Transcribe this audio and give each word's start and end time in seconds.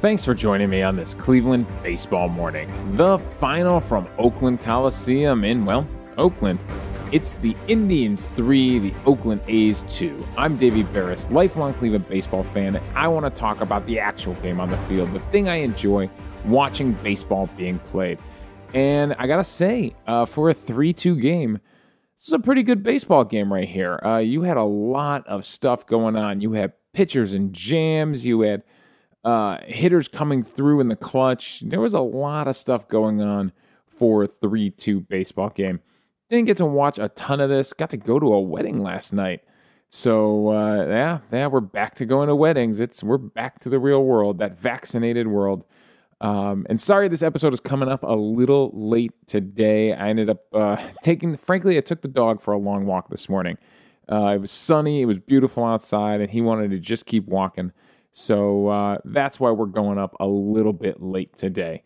Thanks 0.00 0.24
for 0.24 0.32
joining 0.32 0.70
me 0.70 0.80
on 0.80 0.96
this 0.96 1.12
Cleveland 1.12 1.66
baseball 1.82 2.30
morning. 2.30 2.96
The 2.96 3.18
final 3.18 3.80
from 3.80 4.08
Oakland 4.16 4.62
Coliseum 4.62 5.44
in, 5.44 5.66
well, 5.66 5.86
Oakland. 6.16 6.58
It's 7.12 7.34
the 7.34 7.54
Indians 7.68 8.28
3, 8.28 8.78
the 8.78 8.94
Oakland 9.04 9.42
A's 9.46 9.84
2. 9.90 10.26
I'm 10.38 10.56
Davey 10.56 10.84
Berris, 10.84 11.30
lifelong 11.30 11.74
Cleveland 11.74 12.08
baseball 12.08 12.44
fan. 12.44 12.80
I 12.94 13.08
want 13.08 13.26
to 13.26 13.30
talk 13.38 13.60
about 13.60 13.86
the 13.86 13.98
actual 13.98 14.32
game 14.36 14.58
on 14.58 14.70
the 14.70 14.78
field, 14.78 15.12
the 15.12 15.20
thing 15.32 15.50
I 15.50 15.56
enjoy 15.56 16.08
watching 16.46 16.94
baseball 17.02 17.50
being 17.58 17.78
played. 17.90 18.18
And 18.72 19.14
I 19.18 19.26
got 19.26 19.36
to 19.36 19.44
say, 19.44 19.94
uh, 20.06 20.24
for 20.24 20.48
a 20.48 20.54
3 20.54 20.94
2 20.94 21.16
game, 21.16 21.58
this 22.16 22.28
is 22.28 22.32
a 22.32 22.38
pretty 22.38 22.62
good 22.62 22.82
baseball 22.82 23.26
game 23.26 23.52
right 23.52 23.68
here. 23.68 24.00
Uh, 24.02 24.16
you 24.16 24.40
had 24.44 24.56
a 24.56 24.64
lot 24.64 25.26
of 25.26 25.44
stuff 25.44 25.86
going 25.86 26.16
on. 26.16 26.40
You 26.40 26.52
had 26.52 26.72
pitchers 26.94 27.34
and 27.34 27.52
jams, 27.52 28.24
you 28.24 28.40
had 28.40 28.62
uh, 29.24 29.58
hitters 29.66 30.08
coming 30.08 30.42
through 30.42 30.80
in 30.80 30.88
the 30.88 30.96
clutch. 30.96 31.62
There 31.66 31.80
was 31.80 31.94
a 31.94 32.00
lot 32.00 32.48
of 32.48 32.56
stuff 32.56 32.88
going 32.88 33.20
on 33.20 33.52
for 33.88 34.24
a 34.24 34.26
3 34.26 34.70
2 34.70 35.00
baseball 35.00 35.50
game. 35.50 35.80
Didn't 36.28 36.46
get 36.46 36.58
to 36.58 36.66
watch 36.66 36.98
a 36.98 37.08
ton 37.10 37.40
of 37.40 37.50
this. 37.50 37.72
Got 37.72 37.90
to 37.90 37.96
go 37.96 38.18
to 38.18 38.32
a 38.32 38.40
wedding 38.40 38.80
last 38.80 39.12
night. 39.12 39.42
So 39.90 40.50
uh, 40.50 40.86
yeah, 40.86 41.18
yeah, 41.32 41.48
we're 41.48 41.60
back 41.60 41.96
to 41.96 42.06
going 42.06 42.28
to 42.28 42.36
weddings. 42.36 42.78
It's 42.78 43.02
we're 43.02 43.18
back 43.18 43.58
to 43.60 43.68
the 43.68 43.80
real 43.80 44.04
world, 44.04 44.38
that 44.38 44.56
vaccinated 44.56 45.26
world. 45.26 45.64
Um, 46.20 46.66
and 46.68 46.80
sorry, 46.80 47.08
this 47.08 47.22
episode 47.22 47.54
is 47.54 47.60
coming 47.60 47.88
up 47.88 48.02
a 48.02 48.14
little 48.14 48.70
late 48.72 49.12
today. 49.26 49.92
I 49.92 50.08
ended 50.10 50.30
up 50.30 50.44
uh, 50.52 50.76
taking, 51.02 51.36
frankly, 51.36 51.76
I 51.76 51.80
took 51.80 52.02
the 52.02 52.08
dog 52.08 52.40
for 52.40 52.52
a 52.52 52.58
long 52.58 52.86
walk 52.86 53.10
this 53.10 53.28
morning. 53.28 53.58
Uh, 54.10 54.34
it 54.34 54.40
was 54.40 54.52
sunny, 54.52 55.02
it 55.02 55.06
was 55.06 55.18
beautiful 55.18 55.64
outside, 55.64 56.20
and 56.20 56.30
he 56.30 56.40
wanted 56.40 56.70
to 56.72 56.78
just 56.78 57.06
keep 57.06 57.26
walking. 57.26 57.72
So 58.12 58.68
uh, 58.68 58.98
that's 59.04 59.38
why 59.38 59.50
we're 59.50 59.66
going 59.66 59.98
up 59.98 60.16
a 60.20 60.26
little 60.26 60.72
bit 60.72 61.02
late 61.02 61.36
today. 61.36 61.82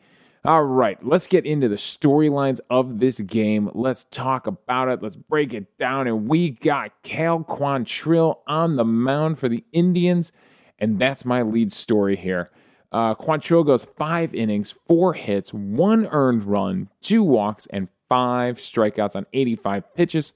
All 0.47 0.65
right, 0.65 1.03
let's 1.03 1.27
get 1.27 1.47
into 1.47 1.69
the 1.69 1.77
storylines 1.77 2.61
of 2.69 2.99
this 2.99 3.19
game. 3.21 3.71
Let's 3.73 4.05
talk 4.05 4.47
about 4.47 4.89
it. 4.89 5.03
Let's 5.03 5.17
break 5.17 5.55
it 5.55 5.79
down. 5.79 6.07
And 6.07 6.29
we 6.29 6.51
got 6.51 6.93
Cal 7.03 7.41
Quantrill 7.41 8.37
on 8.47 8.77
the 8.77 8.85
mound 8.85 9.39
for 9.39 9.49
the 9.49 9.65
Indians. 9.73 10.33
And 10.79 10.99
that's 10.99 11.25
my 11.25 11.41
lead 11.41 11.73
story 11.73 12.17
here. 12.17 12.51
Uh, 12.93 13.15
Quantrill 13.15 13.65
goes 13.65 13.85
five 13.97 14.35
innings, 14.35 14.71
four 14.87 15.15
hits, 15.15 15.53
one 15.55 16.07
earned 16.11 16.45
run, 16.45 16.91
two 17.01 17.23
walks, 17.23 17.67
and 17.71 17.89
five 18.09 18.59
strikeouts 18.59 19.17
on 19.17 19.25
85 19.33 19.95
pitches. 19.95 20.33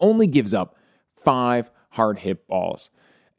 Only 0.00 0.26
gives 0.26 0.54
up 0.54 0.74
five 1.22 1.70
hard 1.90 2.20
hit 2.20 2.48
balls. 2.48 2.88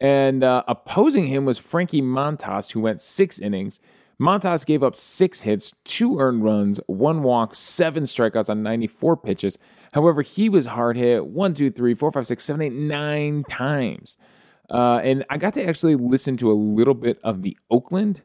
And 0.04 0.44
uh, 0.44 0.64
opposing 0.68 1.28
him 1.28 1.46
was 1.46 1.58
Frankie 1.58 2.02
Montas, 2.02 2.72
who 2.72 2.82
went 2.82 3.02
six 3.02 3.40
innings. 3.40 3.80
Montas 4.20 4.66
gave 4.66 4.84
up 4.84 4.98
six 4.98 5.42
hits, 5.42 5.72
two 5.86 6.20
earned 6.20 6.44
runs, 6.44 6.82
one 6.88 7.24
walk, 7.24 7.56
seven 7.56 8.04
strikeouts 8.04 8.50
on 8.50 8.62
94 8.62 9.16
pitches. 9.18 9.58
However, 9.94 10.22
he 10.22 10.50
was 10.50 10.66
hard 10.66 10.98
hit 10.98 11.26
one, 11.28 11.56
two, 11.56 11.72
three, 11.72 11.96
four, 11.96 12.12
five, 12.12 12.28
six, 12.28 12.44
seven, 12.44 12.62
eight, 12.62 12.74
nine 12.74 13.46
times. 13.50 14.18
Uh, 14.70 14.98
and 14.98 15.26
I 15.30 15.38
got 15.38 15.54
to 15.54 15.66
actually 15.66 15.96
listen 15.96 16.36
to 16.38 16.52
a 16.52 16.54
little 16.54 16.94
bit 16.94 17.18
of 17.24 17.42
the 17.42 17.58
Oakland 17.72 18.22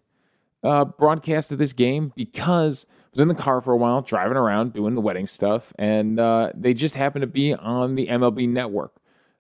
uh, 0.65 0.85
broadcast 0.85 1.53
of 1.53 1.59
this 1.59 1.73
game 1.73 2.13
because 2.17 2.87
I 2.91 3.07
was 3.13 3.21
in 3.21 3.29
the 3.29 3.35
car 3.37 3.61
for 3.61 3.73
a 3.73 3.77
while, 3.77 4.03
driving 4.03 4.37
around, 4.37 4.73
doing 4.73 4.97
the 4.97 5.01
wedding 5.01 5.29
stuff, 5.29 5.73
and 5.79 6.19
uh, 6.19 6.51
they 6.55 6.75
just 6.75 6.97
happened 6.97 7.23
to 7.23 7.29
be 7.29 7.55
on 7.55 7.95
the 7.95 8.09
MLB 8.09 8.49
network 8.49 8.98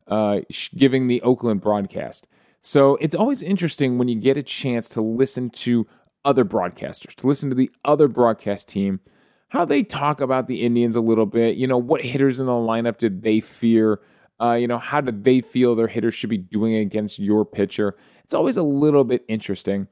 uh, 0.08 0.40
giving 0.76 1.06
the 1.06 1.22
Oakland 1.22 1.60
broadcast. 1.60 2.26
So 2.60 2.96
it's 2.96 3.14
always 3.14 3.42
interesting 3.42 3.98
when 3.98 4.08
you 4.08 4.16
get 4.16 4.36
a 4.36 4.42
chance 4.42 4.88
to 4.90 5.00
listen 5.00 5.50
to 5.50 5.86
other 6.24 6.44
broadcasters, 6.44 7.14
to 7.16 7.26
listen 7.26 7.48
to 7.50 7.54
the 7.54 7.70
other 7.84 8.08
broadcast 8.08 8.68
team, 8.68 9.00
how 9.48 9.64
they 9.64 9.82
talk 9.82 10.20
about 10.20 10.46
the 10.46 10.62
Indians 10.62 10.96
a 10.96 11.00
little 11.00 11.26
bit. 11.26 11.56
You 11.56 11.66
know, 11.66 11.78
what 11.78 12.04
hitters 12.04 12.40
in 12.40 12.46
the 12.46 12.52
lineup 12.52 12.98
did 12.98 13.22
they 13.22 13.40
fear? 13.40 14.00
Uh, 14.40 14.52
you 14.54 14.66
know, 14.66 14.78
how 14.78 15.00
did 15.00 15.24
they 15.24 15.40
feel 15.40 15.74
their 15.74 15.88
hitters 15.88 16.14
should 16.14 16.30
be 16.30 16.36
doing 16.36 16.74
against 16.74 17.18
your 17.18 17.44
pitcher? 17.44 17.96
It's 18.24 18.34
always 18.34 18.56
a 18.56 18.62
little 18.62 19.04
bit 19.04 19.24
interesting. 19.28 19.88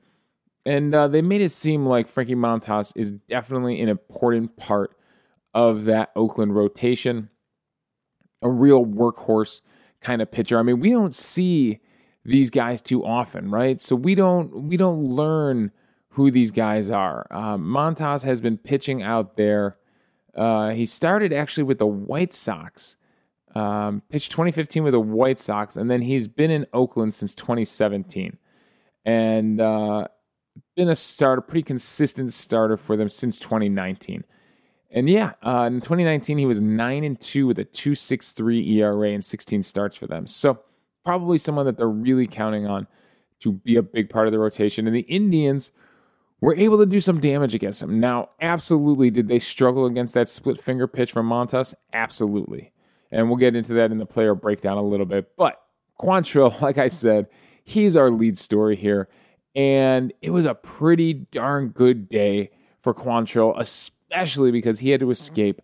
And 0.64 0.94
uh, 0.94 1.08
they 1.08 1.22
made 1.22 1.40
it 1.40 1.52
seem 1.52 1.86
like 1.86 2.08
Frankie 2.08 2.34
Montas 2.34 2.92
is 2.96 3.12
definitely 3.12 3.80
an 3.80 3.88
important 3.88 4.56
part 4.56 4.96
of 5.54 5.84
that 5.84 6.10
Oakland 6.16 6.54
rotation, 6.54 7.30
a 8.42 8.50
real 8.50 8.84
workhorse 8.84 9.60
kind 10.06 10.22
of 10.22 10.30
pitcher. 10.30 10.56
I 10.58 10.62
mean, 10.62 10.78
we 10.78 10.90
don't 10.90 11.14
see 11.14 11.80
these 12.24 12.48
guys 12.48 12.80
too 12.80 13.04
often, 13.04 13.50
right? 13.50 13.80
So 13.80 13.96
we 13.96 14.14
don't 14.14 14.68
we 14.68 14.76
don't 14.76 15.02
learn 15.02 15.72
who 16.10 16.30
these 16.30 16.52
guys 16.52 16.90
are. 16.90 17.26
Uh, 17.30 17.56
Montas 17.56 18.22
has 18.22 18.40
been 18.40 18.56
pitching 18.56 19.02
out 19.02 19.36
there. 19.36 19.78
Uh, 20.34 20.70
he 20.70 20.86
started 20.86 21.32
actually 21.32 21.64
with 21.64 21.78
the 21.78 21.86
White 21.86 22.34
Sox, 22.34 22.96
um, 23.56 24.00
pitched 24.08 24.30
2015 24.30 24.84
with 24.84 24.92
the 24.92 25.00
White 25.00 25.40
Sox, 25.40 25.76
and 25.76 25.90
then 25.90 26.02
he's 26.02 26.28
been 26.28 26.52
in 26.52 26.66
Oakland 26.72 27.12
since 27.12 27.34
2017, 27.34 28.36
and 29.04 29.60
uh, 29.60 30.06
been 30.76 30.88
a 30.88 30.96
starter, 30.96 31.42
pretty 31.42 31.64
consistent 31.64 32.32
starter 32.32 32.76
for 32.76 32.96
them 32.96 33.08
since 33.08 33.40
2019. 33.40 34.22
And 34.90 35.08
yeah, 35.08 35.32
uh, 35.42 35.64
in 35.66 35.80
2019 35.80 36.38
he 36.38 36.46
was 36.46 36.60
nine 36.60 37.04
and 37.04 37.20
two 37.20 37.46
with 37.46 37.58
a 37.58 37.64
2.63 37.64 38.76
ERA 38.76 39.10
and 39.10 39.24
16 39.24 39.62
starts 39.62 39.96
for 39.96 40.06
them. 40.06 40.26
So 40.26 40.60
probably 41.04 41.38
someone 41.38 41.66
that 41.66 41.76
they're 41.76 41.88
really 41.88 42.26
counting 42.26 42.66
on 42.66 42.86
to 43.40 43.52
be 43.52 43.76
a 43.76 43.82
big 43.82 44.10
part 44.10 44.26
of 44.26 44.32
the 44.32 44.38
rotation. 44.38 44.86
And 44.86 44.94
the 44.94 45.00
Indians 45.00 45.70
were 46.40 46.54
able 46.54 46.78
to 46.78 46.86
do 46.86 47.00
some 47.00 47.20
damage 47.20 47.54
against 47.54 47.82
him. 47.82 48.00
Now, 48.00 48.30
absolutely, 48.40 49.10
did 49.10 49.28
they 49.28 49.38
struggle 49.38 49.86
against 49.86 50.14
that 50.14 50.28
split 50.28 50.60
finger 50.60 50.86
pitch 50.86 51.12
from 51.12 51.28
Montas? 51.28 51.74
Absolutely. 51.92 52.72
And 53.10 53.28
we'll 53.28 53.38
get 53.38 53.56
into 53.56 53.74
that 53.74 53.90
in 53.90 53.98
the 53.98 54.06
player 54.06 54.34
breakdown 54.34 54.78
a 54.78 54.82
little 54.82 55.06
bit. 55.06 55.30
But 55.36 55.60
Quantrill, 56.00 56.60
like 56.62 56.78
I 56.78 56.88
said, 56.88 57.26
he's 57.64 57.96
our 57.96 58.10
lead 58.10 58.36
story 58.36 58.76
here. 58.76 59.08
And 59.54 60.12
it 60.20 60.30
was 60.30 60.44
a 60.44 60.54
pretty 60.54 61.14
darn 61.14 61.68
good 61.68 62.08
day 62.08 62.50
for 62.80 62.92
Quantrill, 62.92 63.54
especially 63.58 63.95
because 64.10 64.78
he 64.78 64.90
had 64.90 65.00
to 65.00 65.10
escape 65.10 65.60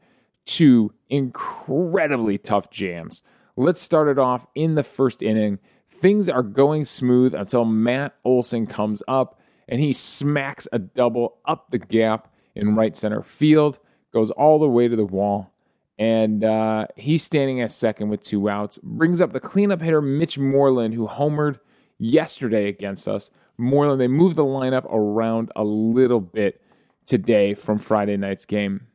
two 0.46 0.92
incredibly 1.08 2.38
tough 2.38 2.70
jams. 2.70 3.22
Let's 3.56 3.80
start 3.80 4.08
it 4.08 4.18
off 4.18 4.46
in 4.54 4.74
the 4.74 4.82
first 4.82 5.22
inning. 5.22 5.58
Things 5.90 6.28
are 6.28 6.42
going 6.42 6.84
smooth 6.84 7.34
until 7.34 7.64
Matt 7.64 8.14
Olson 8.24 8.66
comes 8.66 9.02
up 9.06 9.38
and 9.68 9.80
he 9.80 9.92
smacks 9.92 10.66
a 10.72 10.78
double 10.78 11.38
up 11.44 11.70
the 11.70 11.78
gap 11.78 12.32
in 12.54 12.74
right 12.74 12.96
center 12.96 13.22
field, 13.22 13.78
goes 14.12 14.30
all 14.30 14.58
the 14.58 14.68
way 14.68 14.88
to 14.88 14.96
the 14.96 15.04
wall. 15.04 15.52
And 15.98 16.42
uh, 16.42 16.86
he's 16.96 17.22
standing 17.22 17.60
at 17.60 17.70
second 17.70 18.08
with 18.08 18.22
two 18.22 18.48
outs. 18.48 18.78
Brings 18.82 19.20
up 19.20 19.32
the 19.32 19.40
cleanup 19.40 19.82
hitter, 19.82 20.02
Mitch 20.02 20.38
Moreland, 20.38 20.94
who 20.94 21.06
homered 21.06 21.60
yesterday 21.98 22.68
against 22.68 23.06
us. 23.06 23.30
Moreland, 23.58 24.00
they 24.00 24.08
moved 24.08 24.36
the 24.36 24.44
lineup 24.44 24.86
around 24.90 25.52
a 25.54 25.62
little 25.62 26.20
bit 26.20 26.61
today 27.06 27.54
from 27.54 27.78
Friday 27.78 28.16
night's 28.16 28.44
game. 28.44 28.86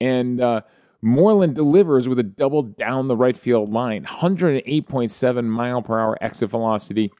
And 0.00 0.40
uh, 0.40 0.62
Moreland 1.02 1.54
delivers 1.54 2.08
with 2.08 2.18
a 2.18 2.24
double 2.24 2.62
down 2.62 3.08
the 3.08 3.16
right 3.16 3.36
field 3.36 3.70
line, 3.70 4.04
108.7 4.04 5.44
mile 5.44 5.82
per 5.82 5.98
hour 5.98 6.16
exit 6.20 6.50
velocity, 6.50 7.12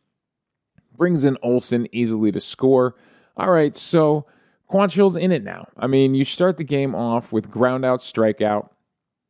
brings 0.97 1.25
in 1.25 1.37
Olson 1.43 1.87
easily 1.93 2.33
to 2.33 2.41
score. 2.41 2.95
All 3.37 3.51
right, 3.51 3.77
so 3.77 4.27
Quantrill's 4.71 5.17
in 5.17 5.33
it 5.33 5.45
now. 5.45 5.69
I 5.77 5.87
mean, 5.87 6.15
you 6.15 6.25
start 6.25 6.57
the 6.57 6.65
game 6.65 6.95
off 6.95 7.33
with 7.33 7.51
ground 7.51 7.85
out, 7.85 8.01
strikeout. 8.01 8.71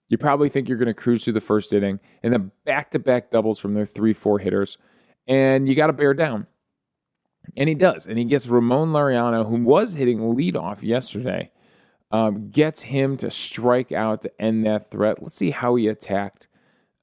You 0.09 0.19
probably 0.19 0.49
think 0.49 0.69
you're 0.69 0.79
going 0.79 0.87
to 0.87 0.95
cruise 0.95 1.25
through 1.25 1.33
the 1.33 1.41
first 1.41 1.73
inning, 1.73 1.99
and 2.23 2.33
then 2.33 2.51
back 2.65 2.91
to 2.93 2.99
back 2.99 3.31
doubles 3.31 3.59
from 3.59 3.75
their 3.75 3.87
three, 3.87 4.13
four 4.13 4.39
hitters, 4.39 4.79
and 5.27 5.69
you 5.69 5.75
got 5.75 5.89
to 5.89 5.93
bear 5.93 6.15
down. 6.15 6.47
And 7.57 7.69
he 7.69 7.75
does. 7.75 8.07
And 8.07 8.19
he 8.19 8.25
gets 8.25 8.47
Ramon 8.47 8.93
Laureano, 8.93 9.49
who 9.49 9.63
was 9.63 9.95
hitting 9.95 10.19
leadoff 10.19 10.83
yesterday, 10.83 11.51
um, 12.11 12.51
gets 12.51 12.83
him 12.83 13.17
to 13.19 13.31
strike 13.31 13.93
out 13.93 14.23
to 14.23 14.43
end 14.43 14.67
that 14.67 14.91
threat. 14.91 15.23
Let's 15.23 15.37
see 15.37 15.51
how 15.51 15.75
he 15.77 15.89
attacked 15.89 16.49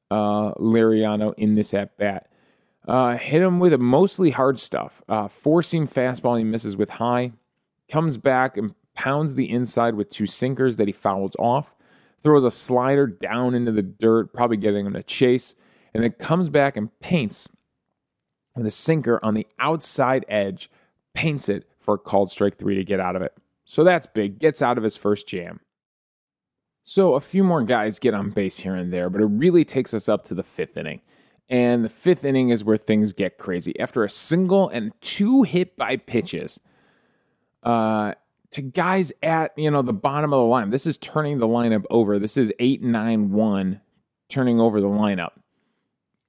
uh, 0.10 0.54
Laureano 0.56 1.34
in 1.38 1.56
this 1.56 1.74
at 1.74 1.98
bat. 1.98 2.28
Uh, 2.88 3.16
hit 3.16 3.42
him 3.42 3.60
with 3.60 3.74
a 3.74 3.78
mostly 3.78 4.32
hard 4.32 4.60
stuff. 4.60 5.02
Uh, 5.08 5.28
four 5.28 5.62
fastball 5.62 6.38
he 6.38 6.44
misses 6.44 6.76
with 6.76 6.90
high. 6.90 7.32
Comes 7.90 8.18
back 8.18 8.58
and 8.58 8.74
pounds 8.96 9.36
the 9.36 9.50
inside 9.50 9.96
with 9.96 10.10
two 10.10 10.26
sinkers 10.26 10.76
that 10.78 10.88
he 10.88 10.94
fouls 10.94 11.34
off. 11.40 11.76
Throws 12.22 12.44
a 12.44 12.52
slider 12.52 13.08
down 13.08 13.56
into 13.56 13.72
the 13.72 13.82
dirt, 13.82 14.34
probably 14.34 14.58
getting 14.58 14.86
him 14.86 14.94
to 14.94 15.04
chase. 15.04 15.56
And 15.94 16.04
then 16.04 16.12
comes 16.14 16.50
back 16.50 16.78
and 16.78 16.90
paints 17.00 17.48
with 18.56 18.64
the 18.64 18.72
sinker 18.72 19.20
on 19.24 19.34
the 19.34 19.48
outside 19.60 20.26
edge, 20.28 20.70
paints 21.14 21.50
it 21.50 21.68
for 21.80 21.96
a 21.96 21.98
called 21.98 22.32
strike 22.32 22.58
three 22.58 22.76
to 22.76 22.84
get 22.84 23.00
out 23.00 23.16
of 23.16 23.22
it. 23.22 23.34
So 23.66 23.84
that's 23.84 24.08
big, 24.08 24.40
gets 24.40 24.62
out 24.62 24.78
of 24.78 24.84
his 24.84 24.98
first 24.98 25.28
jam. 25.28 25.62
So 26.84 27.14
a 27.14 27.22
few 27.22 27.44
more 27.44 27.64
guys 27.64 28.00
get 28.00 28.14
on 28.14 28.32
base 28.32 28.58
here 28.58 28.76
and 28.76 28.92
there, 28.92 29.10
but 29.10 29.22
it 29.22 29.26
really 29.28 29.64
takes 29.64 29.94
us 29.94 30.10
up 30.10 30.26
to 30.26 30.36
the 30.36 30.44
fifth 30.44 30.78
inning. 30.78 31.02
And 31.48 31.86
the 31.86 31.90
fifth 31.90 32.26
inning 32.26 32.50
is 32.50 32.64
where 32.64 32.78
things 32.78 33.14
get 33.14 33.38
crazy. 33.38 33.78
After 33.80 34.04
a 34.04 34.10
single 34.10 34.70
and 34.70 34.94
two 35.02 35.44
hit 35.44 35.78
by 35.78 35.98
pitches, 35.98 36.60
uh, 37.64 38.14
to 38.52 38.62
guys 38.62 39.12
at 39.24 39.52
you 39.58 39.72
know 39.72 39.82
the 39.82 39.94
bottom 39.94 40.34
of 40.34 40.40
the 40.40 40.46
line. 40.46 40.70
This 40.70 40.86
is 40.86 40.98
turning 40.98 41.40
the 41.40 41.48
lineup 41.48 41.86
over. 41.90 42.20
This 42.20 42.38
is 42.38 42.54
eight 42.60 42.82
nine 42.82 43.32
one 43.32 43.82
turning 44.30 44.60
over 44.60 44.80
the 44.80 44.88
lineup. 44.88 45.32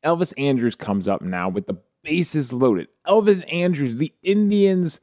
Elvis 0.05 0.33
Andrus 0.39 0.75
comes 0.75 1.09
up 1.09 1.23
now 1.23 1.49
with 1.49 1.67
the 1.67 1.79
bases 2.03 2.53
loaded. 2.53 2.89
Elvis 3.07 3.43
Andrus, 3.53 3.97
the 3.97 4.13
Indians, 4.23 5.01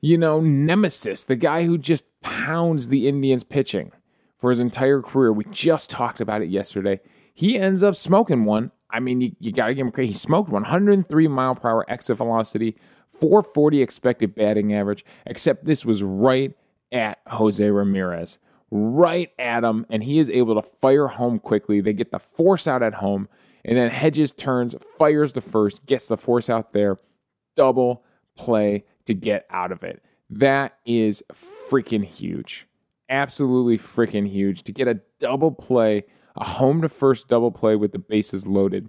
you 0.00 0.18
know, 0.18 0.40
nemesis, 0.40 1.24
the 1.24 1.36
guy 1.36 1.64
who 1.64 1.78
just 1.78 2.04
pounds 2.22 2.88
the 2.88 3.08
Indians 3.08 3.44
pitching 3.44 3.92
for 4.38 4.50
his 4.50 4.60
entire 4.60 5.02
career. 5.02 5.32
We 5.32 5.44
just 5.50 5.90
talked 5.90 6.20
about 6.20 6.42
it 6.42 6.48
yesterday. 6.48 7.00
He 7.34 7.58
ends 7.58 7.82
up 7.82 7.96
smoking 7.96 8.44
one. 8.44 8.72
I 8.90 9.00
mean, 9.00 9.20
you, 9.20 9.36
you 9.38 9.52
got 9.52 9.66
to 9.66 9.74
give 9.74 9.86
him 9.86 9.92
credit. 9.92 10.08
He 10.08 10.14
smoked 10.14 10.50
103 10.50 11.28
mile 11.28 11.54
per 11.54 11.68
hour 11.68 11.84
exit 11.88 12.16
velocity, 12.16 12.76
440 13.20 13.82
expected 13.82 14.34
batting 14.34 14.74
average, 14.74 15.04
except 15.26 15.64
this 15.64 15.84
was 15.84 16.02
right 16.02 16.52
at 16.90 17.18
Jose 17.26 17.70
Ramirez. 17.70 18.38
Right 18.72 19.30
at 19.38 19.64
him, 19.64 19.84
and 19.90 20.02
he 20.02 20.20
is 20.20 20.30
able 20.30 20.54
to 20.54 20.62
fire 20.62 21.08
home 21.08 21.40
quickly. 21.40 21.80
They 21.80 21.92
get 21.92 22.12
the 22.12 22.20
force 22.20 22.68
out 22.68 22.84
at 22.84 22.94
home, 22.94 23.28
and 23.64 23.76
then 23.76 23.90
Hedges 23.90 24.32
turns, 24.32 24.74
fires 24.98 25.32
the 25.32 25.40
first, 25.40 25.84
gets 25.86 26.06
the 26.06 26.16
force 26.16 26.48
out 26.48 26.72
there. 26.72 26.98
Double 27.56 28.04
play 28.36 28.84
to 29.06 29.14
get 29.14 29.46
out 29.50 29.72
of 29.72 29.82
it. 29.82 30.02
That 30.30 30.78
is 30.86 31.22
freaking 31.32 32.04
huge. 32.04 32.66
Absolutely 33.08 33.78
freaking 33.78 34.28
huge 34.28 34.62
to 34.64 34.72
get 34.72 34.88
a 34.88 35.00
double 35.18 35.50
play, 35.50 36.04
a 36.36 36.44
home 36.44 36.82
to 36.82 36.88
first 36.88 37.28
double 37.28 37.50
play 37.50 37.76
with 37.76 37.92
the 37.92 37.98
bases 37.98 38.46
loaded. 38.46 38.88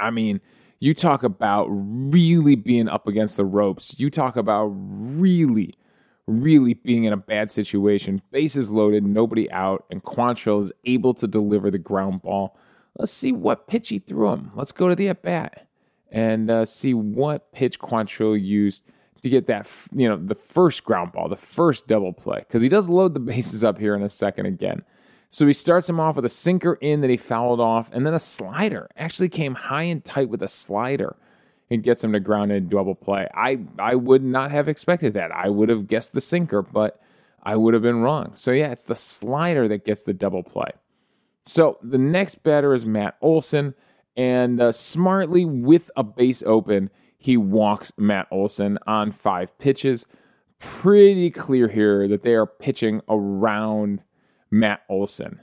I 0.00 0.10
mean, 0.10 0.40
you 0.80 0.94
talk 0.94 1.22
about 1.22 1.66
really 1.68 2.56
being 2.56 2.88
up 2.88 3.06
against 3.06 3.36
the 3.36 3.44
ropes. 3.44 3.94
You 3.98 4.10
talk 4.10 4.36
about 4.36 4.64
really, 4.66 5.74
really 6.26 6.74
being 6.74 7.04
in 7.04 7.12
a 7.12 7.18
bad 7.18 7.50
situation. 7.50 8.22
Bases 8.32 8.72
loaded, 8.72 9.04
nobody 9.04 9.50
out, 9.52 9.84
and 9.90 10.02
Quantrill 10.02 10.62
is 10.62 10.72
able 10.86 11.14
to 11.14 11.28
deliver 11.28 11.70
the 11.70 11.78
ground 11.78 12.22
ball. 12.22 12.56
Let's 12.98 13.12
see 13.12 13.32
what 13.32 13.66
pitch 13.66 13.88
he 13.88 13.98
threw 13.98 14.30
him. 14.30 14.50
Let's 14.54 14.72
go 14.72 14.88
to 14.88 14.94
the 14.94 15.08
at 15.08 15.22
bat 15.22 15.66
and 16.10 16.50
uh, 16.50 16.66
see 16.66 16.94
what 16.94 17.52
pitch 17.52 17.78
Quantrill 17.78 18.40
used 18.40 18.82
to 19.22 19.28
get 19.28 19.46
that, 19.46 19.70
you 19.92 20.08
know, 20.08 20.16
the 20.16 20.34
first 20.34 20.84
ground 20.84 21.12
ball, 21.12 21.28
the 21.28 21.36
first 21.36 21.86
double 21.86 22.12
play, 22.12 22.38
because 22.38 22.62
he 22.62 22.68
does 22.68 22.88
load 22.88 23.14
the 23.14 23.20
bases 23.20 23.62
up 23.62 23.78
here 23.78 23.94
in 23.94 24.02
a 24.02 24.08
second 24.08 24.46
again. 24.46 24.82
So 25.28 25.46
he 25.46 25.52
starts 25.52 25.88
him 25.88 26.00
off 26.00 26.16
with 26.16 26.24
a 26.24 26.30
sinker 26.30 26.74
in 26.80 27.02
that 27.02 27.10
he 27.10 27.16
fouled 27.16 27.60
off, 27.60 27.88
and 27.92 28.04
then 28.04 28.14
a 28.14 28.20
slider. 28.20 28.88
Actually 28.96 29.28
came 29.28 29.54
high 29.54 29.84
and 29.84 30.04
tight 30.04 30.28
with 30.28 30.42
a 30.42 30.48
slider 30.48 31.16
and 31.70 31.84
gets 31.84 32.02
him 32.02 32.12
to 32.12 32.20
ground 32.20 32.50
in 32.50 32.68
double 32.68 32.96
play. 32.96 33.28
I, 33.32 33.60
I 33.78 33.94
would 33.94 34.24
not 34.24 34.50
have 34.50 34.68
expected 34.68 35.14
that. 35.14 35.30
I 35.30 35.48
would 35.48 35.68
have 35.68 35.86
guessed 35.86 36.14
the 36.14 36.20
sinker, 36.20 36.62
but 36.62 37.00
I 37.44 37.54
would 37.54 37.74
have 37.74 37.82
been 37.82 38.00
wrong. 38.00 38.32
So 38.34 38.50
yeah, 38.50 38.72
it's 38.72 38.84
the 38.84 38.96
slider 38.96 39.68
that 39.68 39.84
gets 39.84 40.02
the 40.02 40.12
double 40.12 40.42
play. 40.42 40.72
So 41.42 41.78
the 41.82 41.98
next 41.98 42.42
batter 42.42 42.74
is 42.74 42.84
Matt 42.86 43.16
Olson, 43.20 43.74
and 44.16 44.60
uh, 44.60 44.72
smartly 44.72 45.44
with 45.44 45.90
a 45.96 46.04
base 46.04 46.42
open, 46.44 46.90
he 47.16 47.36
walks 47.36 47.92
Matt 47.96 48.26
Olson 48.30 48.78
on 48.86 49.12
five 49.12 49.56
pitches. 49.58 50.06
Pretty 50.58 51.30
clear 51.30 51.68
here 51.68 52.06
that 52.08 52.22
they 52.22 52.34
are 52.34 52.46
pitching 52.46 53.00
around 53.08 54.02
Matt 54.50 54.82
Olson. 54.88 55.40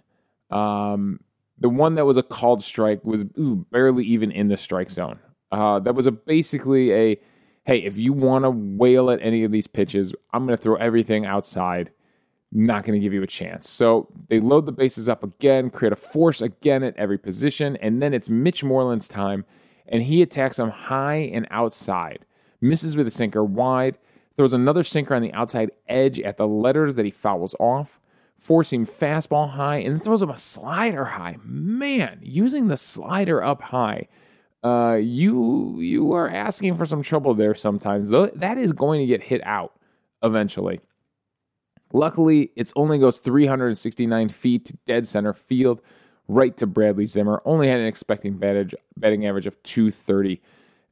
Um, 0.51 1.19
the 1.59 1.69
one 1.69 1.95
that 1.95 2.05
was 2.05 2.17
a 2.17 2.23
called 2.23 2.63
strike 2.63 3.03
was 3.03 3.23
ooh, 3.37 3.65
barely 3.71 4.05
even 4.05 4.31
in 4.31 4.47
the 4.47 4.57
strike 4.57 4.91
zone. 4.91 5.19
Uh, 5.51 5.79
that 5.79 5.95
was 5.95 6.05
a 6.05 6.11
basically 6.11 6.93
a 6.93 7.19
hey, 7.65 7.79
if 7.79 7.97
you 7.97 8.13
want 8.13 8.45
to 8.45 8.49
wail 8.49 9.09
at 9.11 9.19
any 9.21 9.43
of 9.43 9.51
these 9.51 9.67
pitches, 9.67 10.13
I'm 10.31 10.45
going 10.45 10.57
to 10.57 10.63
throw 10.63 10.75
everything 10.77 11.25
outside. 11.25 11.91
Not 12.51 12.85
going 12.85 12.99
to 12.99 13.03
give 13.03 13.13
you 13.13 13.23
a 13.23 13.27
chance. 13.27 13.69
So 13.69 14.07
they 14.29 14.39
load 14.39 14.65
the 14.65 14.71
bases 14.71 15.09
up 15.09 15.23
again, 15.23 15.69
create 15.69 15.93
a 15.93 15.97
force 15.97 16.41
again 16.41 16.83
at 16.83 16.95
every 16.95 17.17
position, 17.17 17.75
and 17.77 18.01
then 18.01 18.13
it's 18.13 18.29
Mitch 18.29 18.63
Moreland's 18.63 19.07
time, 19.07 19.45
and 19.87 20.03
he 20.03 20.21
attacks 20.21 20.57
him 20.57 20.69
high 20.69 21.29
and 21.33 21.47
outside. 21.51 22.25
Misses 22.61 22.95
with 22.95 23.07
a 23.07 23.11
sinker 23.11 23.43
wide, 23.43 23.97
throws 24.35 24.53
another 24.53 24.83
sinker 24.83 25.13
on 25.13 25.21
the 25.21 25.33
outside 25.33 25.71
edge 25.87 26.19
at 26.19 26.37
the 26.37 26.47
letters 26.47 26.95
that 26.95 27.05
he 27.05 27.11
fouls 27.11 27.55
off 27.59 27.99
forcing 28.39 28.85
fastball 28.85 29.49
high 29.49 29.77
and 29.77 30.03
throws 30.03 30.21
him 30.21 30.29
a 30.29 30.37
slider 30.37 31.05
high. 31.05 31.37
Man, 31.43 32.19
using 32.21 32.67
the 32.67 32.77
slider 32.77 33.43
up 33.43 33.61
high, 33.61 34.07
uh, 34.63 34.95
you 34.95 35.79
you 35.79 36.13
are 36.13 36.29
asking 36.29 36.75
for 36.75 36.85
some 36.85 37.01
trouble 37.01 37.33
there 37.33 37.55
sometimes. 37.55 38.09
Though 38.09 38.27
that 38.27 38.57
is 38.57 38.73
going 38.73 38.99
to 38.99 39.05
get 39.05 39.23
hit 39.23 39.41
out 39.45 39.73
eventually. 40.23 40.79
Luckily, 41.97 42.51
it 42.55 42.71
only 42.75 42.99
goes 42.99 43.17
369 43.17 44.29
feet 44.29 44.65
to 44.65 44.77
dead 44.85 45.07
center 45.07 45.33
field, 45.33 45.81
right 46.27 46.55
to 46.57 46.67
Bradley 46.67 47.07
Zimmer. 47.07 47.41
Only 47.43 47.67
had 47.67 47.79
an 47.79 47.87
expecting 47.87 48.37
batting 48.37 49.25
average 49.25 49.47
of 49.47 49.61
230. 49.63 50.39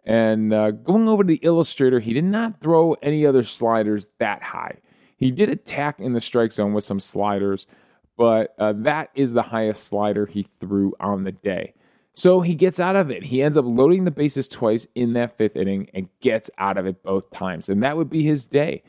And 0.04 0.52
uh, 0.52 0.72
going 0.72 1.08
over 1.08 1.24
to 1.24 1.28
the 1.28 1.40
illustrator, 1.44 2.00
he 2.00 2.14
did 2.14 2.24
not 2.24 2.60
throw 2.60 2.94
any 3.04 3.24
other 3.24 3.44
sliders 3.44 4.08
that 4.18 4.42
high. 4.42 4.80
He 5.16 5.30
did 5.30 5.50
attack 5.50 6.00
in 6.00 6.14
the 6.14 6.22
strike 6.22 6.54
zone 6.54 6.74
with 6.74 6.84
some 6.84 7.00
sliders, 7.00 7.68
but 8.18 8.56
uh, 8.58 8.74
that 8.78 9.12
is 9.14 9.34
the 9.34 9.44
highest 9.44 9.84
slider 9.84 10.26
he 10.26 10.48
threw 10.60 10.96
on 11.00 11.24
the 11.24 11.32
day. 11.32 11.76
So 12.14 12.42
he 12.42 12.56
gets 12.56 12.80
out 12.80 12.96
of 12.96 13.12
it. 13.12 13.24
He 13.26 13.44
ends 13.44 13.58
up 13.58 13.66
loading 13.68 14.06
the 14.06 14.12
bases 14.12 14.48
twice 14.48 14.88
in 14.96 15.14
that 15.14 15.38
fifth 15.38 15.56
inning 15.56 15.88
and 15.94 16.10
gets 16.22 16.50
out 16.58 16.80
of 16.80 16.88
it 16.88 17.04
both 17.04 17.30
times. 17.30 17.70
And 17.70 17.84
that 17.84 17.96
would 17.96 18.10
be 18.10 18.24
his 18.24 18.46
day. 18.46 18.82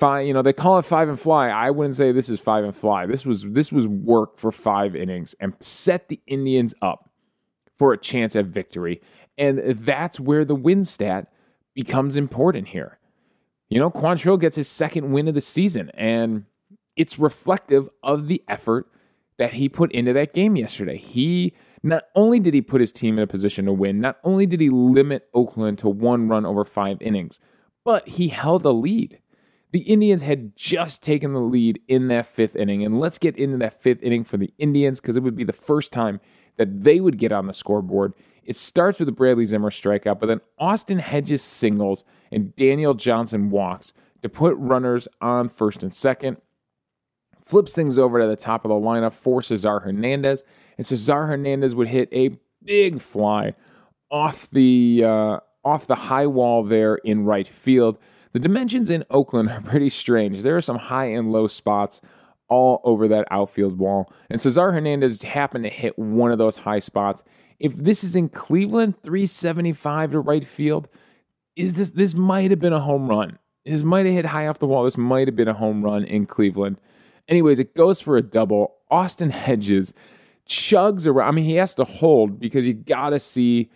Five, 0.00 0.26
you 0.26 0.32
know, 0.32 0.42
they 0.42 0.52
call 0.52 0.78
it 0.78 0.86
five 0.86 1.08
and 1.08 1.20
fly. 1.20 1.48
I 1.48 1.70
wouldn't 1.70 1.94
say 1.94 2.10
this 2.10 2.28
is 2.28 2.40
five 2.40 2.64
and 2.64 2.74
fly. 2.74 3.06
This 3.06 3.24
was 3.24 3.44
this 3.44 3.70
was 3.70 3.86
work 3.86 4.38
for 4.38 4.50
five 4.50 4.96
innings 4.96 5.34
and 5.38 5.54
set 5.60 6.08
the 6.08 6.20
Indians 6.26 6.74
up 6.82 7.10
for 7.74 7.92
a 7.92 7.98
chance 7.98 8.34
at 8.34 8.46
victory. 8.46 9.00
And 9.38 9.58
that's 9.78 10.18
where 10.18 10.44
the 10.44 10.54
win 10.54 10.84
stat 10.84 11.30
becomes 11.74 12.16
important 12.16 12.68
here 12.68 12.98
you 13.70 13.78
know, 13.78 13.90
Quantrill 13.90 14.38
gets 14.38 14.56
his 14.56 14.68
second 14.68 15.12
win 15.12 15.28
of 15.28 15.34
the 15.34 15.40
season, 15.40 15.90
and 15.94 16.44
it's 16.96 17.18
reflective 17.18 17.88
of 18.02 18.26
the 18.26 18.42
effort 18.48 18.88
that 19.38 19.54
he 19.54 19.68
put 19.68 19.92
into 19.92 20.12
that 20.12 20.34
game 20.34 20.56
yesterday. 20.56 20.98
He 20.98 21.54
not 21.82 22.02
only 22.16 22.40
did 22.40 22.52
he 22.52 22.60
put 22.60 22.80
his 22.80 22.92
team 22.92 23.16
in 23.16 23.22
a 23.22 23.28
position 23.28 23.64
to 23.66 23.72
win, 23.72 24.00
not 24.00 24.18
only 24.24 24.44
did 24.44 24.60
he 24.60 24.68
limit 24.68 25.28
Oakland 25.32 25.78
to 25.78 25.88
one 25.88 26.28
run 26.28 26.44
over 26.44 26.64
five 26.64 27.00
innings, 27.00 27.38
but 27.84 28.06
he 28.06 28.28
held 28.28 28.64
a 28.64 28.70
lead. 28.70 29.20
The 29.72 29.80
Indians 29.80 30.22
had 30.22 30.56
just 30.56 31.02
taken 31.02 31.32
the 31.32 31.40
lead 31.40 31.80
in 31.86 32.08
that 32.08 32.26
fifth 32.26 32.56
inning, 32.56 32.84
and 32.84 32.98
let's 32.98 33.18
get 33.18 33.36
into 33.36 33.56
that 33.58 33.82
fifth 33.82 34.02
inning 34.02 34.24
for 34.24 34.36
the 34.36 34.52
Indians 34.58 35.00
because 35.00 35.16
it 35.16 35.22
would 35.22 35.36
be 35.36 35.44
the 35.44 35.52
first 35.52 35.92
time 35.92 36.20
that 36.56 36.82
they 36.82 37.00
would 37.00 37.18
get 37.18 37.32
on 37.32 37.46
the 37.46 37.52
scoreboard. 37.52 38.12
It 38.44 38.56
starts 38.56 38.98
with 38.98 39.08
a 39.08 39.12
Bradley 39.12 39.44
Zimmer 39.44 39.70
strikeout, 39.70 40.18
but 40.18 40.26
then 40.26 40.40
Austin 40.58 40.98
Hedges 40.98 41.42
singles 41.42 42.04
and 42.32 42.54
Daniel 42.56 42.94
Johnson 42.94 43.50
walks 43.50 43.92
to 44.22 44.28
put 44.28 44.56
runners 44.56 45.06
on 45.20 45.48
first 45.48 45.82
and 45.82 45.94
second. 45.94 46.38
Flips 47.42 47.72
things 47.72 47.98
over 47.98 48.20
to 48.20 48.26
the 48.26 48.36
top 48.36 48.64
of 48.64 48.68
the 48.68 48.74
lineup 48.74 49.12
for 49.12 49.40
Cesar 49.40 49.80
Hernandez, 49.80 50.42
and 50.76 50.86
Cesar 50.86 51.26
Hernandez 51.26 51.74
would 51.74 51.88
hit 51.88 52.08
a 52.12 52.36
big 52.64 53.00
fly 53.00 53.54
off 54.10 54.50
the 54.50 55.04
uh, 55.04 55.38
off 55.64 55.86
the 55.86 55.94
high 55.94 56.26
wall 56.26 56.64
there 56.64 56.96
in 56.96 57.24
right 57.24 57.48
field. 57.48 57.98
The 58.32 58.38
dimensions 58.38 58.90
in 58.90 59.04
Oakland 59.10 59.50
are 59.50 59.60
pretty 59.64 59.90
strange. 59.90 60.42
There 60.42 60.56
are 60.56 60.62
some 60.62 60.78
high 60.78 61.06
and 61.06 61.32
low 61.32 61.48
spots 61.48 62.00
all 62.48 62.80
over 62.84 63.06
that 63.08 63.28
outfield 63.30 63.78
wall, 63.78 64.12
and 64.28 64.40
Cesar 64.40 64.72
Hernandez 64.72 65.22
happened 65.22 65.64
to 65.64 65.70
hit 65.70 65.96
one 65.98 66.32
of 66.32 66.38
those 66.38 66.56
high 66.56 66.80
spots. 66.80 67.22
If 67.60 67.76
this 67.76 68.02
is 68.02 68.16
in 68.16 68.28
Cleveland, 68.28 68.94
375 69.04 70.12
to 70.12 70.20
right 70.20 70.44
field, 70.44 70.88
is 71.54 71.74
this 71.74 71.90
this 71.90 72.14
might 72.14 72.50
have 72.50 72.58
been 72.58 72.72
a 72.72 72.80
home 72.80 73.08
run. 73.08 73.38
This 73.64 73.82
might 73.82 74.06
have 74.06 74.14
hit 74.14 74.24
high 74.24 74.46
off 74.46 74.58
the 74.58 74.66
wall. 74.66 74.84
This 74.84 74.96
might 74.96 75.28
have 75.28 75.36
been 75.36 75.48
a 75.48 75.54
home 75.54 75.84
run 75.84 76.04
in 76.04 76.26
Cleveland. 76.26 76.78
Anyways, 77.28 77.58
it 77.58 77.74
goes 77.74 78.00
for 78.00 78.16
a 78.16 78.22
double. 78.22 78.74
Austin 78.90 79.30
Hedges 79.30 79.94
chugs 80.48 81.06
around. 81.06 81.28
I 81.28 81.30
mean, 81.32 81.44
he 81.44 81.54
has 81.56 81.74
to 81.76 81.84
hold 81.84 82.40
because 82.40 82.66
you 82.66 82.74
got 82.74 83.10
to 83.10 83.20
see 83.20 83.70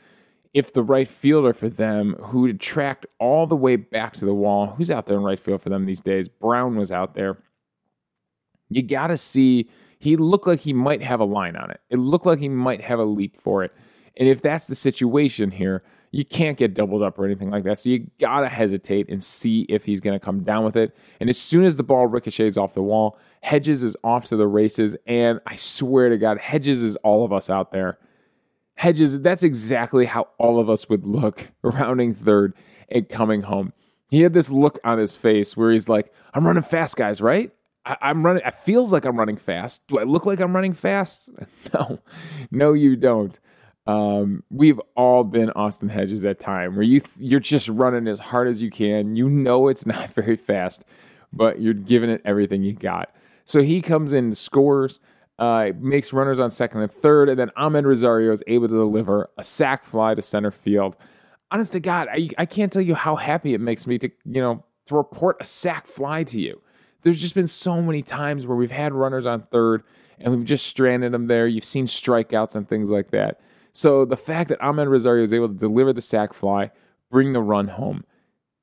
if 0.54 0.72
the 0.72 0.82
right 0.82 1.08
fielder 1.08 1.52
for 1.52 1.68
them, 1.68 2.14
who 2.20 2.52
tracked 2.54 3.06
all 3.18 3.46
the 3.46 3.56
way 3.56 3.74
back 3.74 4.14
to 4.14 4.24
the 4.24 4.34
wall, 4.34 4.68
who's 4.68 4.90
out 4.90 5.06
there 5.06 5.16
in 5.16 5.24
right 5.24 5.38
field 5.38 5.60
for 5.60 5.68
them 5.68 5.84
these 5.84 6.00
days? 6.00 6.28
Brown 6.28 6.76
was 6.76 6.92
out 6.92 7.14
there. 7.14 7.38
You 8.70 8.82
got 8.82 9.08
to 9.08 9.16
see. 9.16 9.68
He 9.98 10.16
looked 10.16 10.46
like 10.46 10.60
he 10.60 10.72
might 10.72 11.02
have 11.02 11.20
a 11.20 11.24
line 11.24 11.56
on 11.56 11.70
it. 11.70 11.80
It 11.90 11.98
looked 11.98 12.24
like 12.24 12.38
he 12.38 12.48
might 12.48 12.80
have 12.82 13.00
a 13.00 13.04
leap 13.04 13.36
for 13.40 13.64
it. 13.64 13.72
And 14.16 14.28
if 14.28 14.40
that's 14.42 14.68
the 14.68 14.74
situation 14.76 15.50
here, 15.50 15.82
you 16.12 16.24
can't 16.24 16.56
get 16.56 16.74
doubled 16.74 17.02
up 17.02 17.18
or 17.18 17.24
anything 17.24 17.50
like 17.50 17.64
that. 17.64 17.80
So 17.80 17.88
you 17.88 18.08
gotta 18.20 18.48
hesitate 18.48 19.08
and 19.08 19.24
see 19.24 19.62
if 19.62 19.84
he's 19.84 19.98
gonna 19.98 20.20
come 20.20 20.44
down 20.44 20.64
with 20.64 20.76
it. 20.76 20.96
And 21.18 21.28
as 21.28 21.38
soon 21.38 21.64
as 21.64 21.76
the 21.76 21.82
ball 21.82 22.06
ricochets 22.06 22.56
off 22.56 22.74
the 22.74 22.82
wall, 22.82 23.18
Hedges 23.40 23.82
is 23.82 23.96
off 24.04 24.26
to 24.26 24.36
the 24.36 24.46
races. 24.46 24.94
And 25.06 25.40
I 25.46 25.56
swear 25.56 26.10
to 26.10 26.16
God, 26.16 26.38
Hedges 26.38 26.84
is 26.84 26.94
all 26.96 27.24
of 27.24 27.32
us 27.32 27.50
out 27.50 27.72
there. 27.72 27.98
Hedges, 28.76 29.20
that's 29.20 29.42
exactly 29.42 30.04
how 30.04 30.28
all 30.38 30.58
of 30.58 30.68
us 30.68 30.88
would 30.88 31.06
look 31.06 31.48
rounding 31.62 32.14
third 32.14 32.54
and 32.88 33.08
coming 33.08 33.42
home. 33.42 33.72
He 34.08 34.20
had 34.20 34.34
this 34.34 34.50
look 34.50 34.78
on 34.84 34.98
his 34.98 35.16
face 35.16 35.56
where 35.56 35.72
he's 35.72 35.88
like, 35.88 36.12
I'm 36.34 36.46
running 36.46 36.62
fast, 36.62 36.96
guys, 36.96 37.20
right? 37.20 37.52
I, 37.86 38.10
am 38.10 38.24
running. 38.24 38.42
It 38.44 38.54
feels 38.54 38.92
like 38.92 39.04
I'm 39.04 39.18
running 39.18 39.36
fast. 39.36 39.86
Do 39.88 39.98
I 39.98 40.04
look 40.04 40.26
like 40.26 40.40
I'm 40.40 40.54
running 40.54 40.72
fast? 40.72 41.28
No, 41.74 41.98
no, 42.50 42.72
you 42.72 42.94
don't. 42.94 43.38
Um, 43.86 44.44
we've 44.50 44.80
all 44.96 45.24
been 45.24 45.50
Austin 45.50 45.88
Hedges 45.88 46.24
at 46.24 46.40
time 46.40 46.74
where 46.74 46.84
you 46.84 47.02
you're 47.18 47.40
just 47.40 47.68
running 47.68 48.06
as 48.06 48.18
hard 48.18 48.48
as 48.48 48.62
you 48.62 48.70
can. 48.70 49.16
You 49.16 49.28
know 49.28 49.68
it's 49.68 49.86
not 49.86 50.12
very 50.12 50.36
fast, 50.36 50.84
but 51.32 51.60
you're 51.60 51.74
giving 51.74 52.10
it 52.10 52.22
everything 52.24 52.62
you 52.62 52.72
got. 52.72 53.14
So 53.44 53.60
he 53.60 53.82
comes 53.82 54.12
in, 54.12 54.34
scores, 54.34 55.00
uh, 55.38 55.70
makes 55.80 56.12
runners 56.12 56.38
on 56.38 56.50
second 56.50 56.80
and 56.80 56.92
third, 56.92 57.28
and 57.28 57.38
then 57.38 57.50
Amed 57.56 57.84
Rosario 57.84 58.32
is 58.32 58.42
able 58.46 58.68
to 58.68 58.74
deliver 58.74 59.30
a 59.36 59.44
sac 59.44 59.84
fly 59.84 60.14
to 60.14 60.22
center 60.22 60.50
field. 60.50 60.96
Honest 61.50 61.72
to 61.72 61.80
God, 61.80 62.08
I, 62.10 62.30
I 62.38 62.46
can't 62.46 62.72
tell 62.72 62.82
you 62.82 62.94
how 62.94 63.16
happy 63.16 63.54
it 63.54 63.60
makes 63.60 63.86
me 63.86 63.98
to 63.98 64.10
you 64.24 64.40
know 64.40 64.64
to 64.86 64.96
report 64.96 65.36
a 65.40 65.44
sac 65.44 65.86
fly 65.86 66.24
to 66.24 66.40
you. 66.40 66.60
There's 67.02 67.20
just 67.20 67.34
been 67.34 67.46
so 67.46 67.82
many 67.82 68.02
times 68.02 68.46
where 68.46 68.56
we've 68.56 68.70
had 68.70 68.92
runners 68.92 69.26
on 69.26 69.42
third 69.50 69.82
and 70.18 70.34
we've 70.34 70.44
just 70.44 70.66
stranded 70.66 71.12
them 71.12 71.26
there. 71.26 71.46
You've 71.46 71.64
seen 71.64 71.86
strikeouts 71.86 72.54
and 72.54 72.68
things 72.68 72.90
like 72.90 73.10
that. 73.10 73.40
So 73.72 74.04
the 74.04 74.16
fact 74.16 74.48
that 74.50 74.60
Amed 74.60 74.88
Rosario 74.88 75.24
is 75.24 75.32
able 75.32 75.48
to 75.48 75.54
deliver 75.54 75.92
the 75.92 76.00
sac 76.00 76.32
fly, 76.32 76.70
bring 77.10 77.32
the 77.32 77.42
run 77.42 77.68
home, 77.68 78.04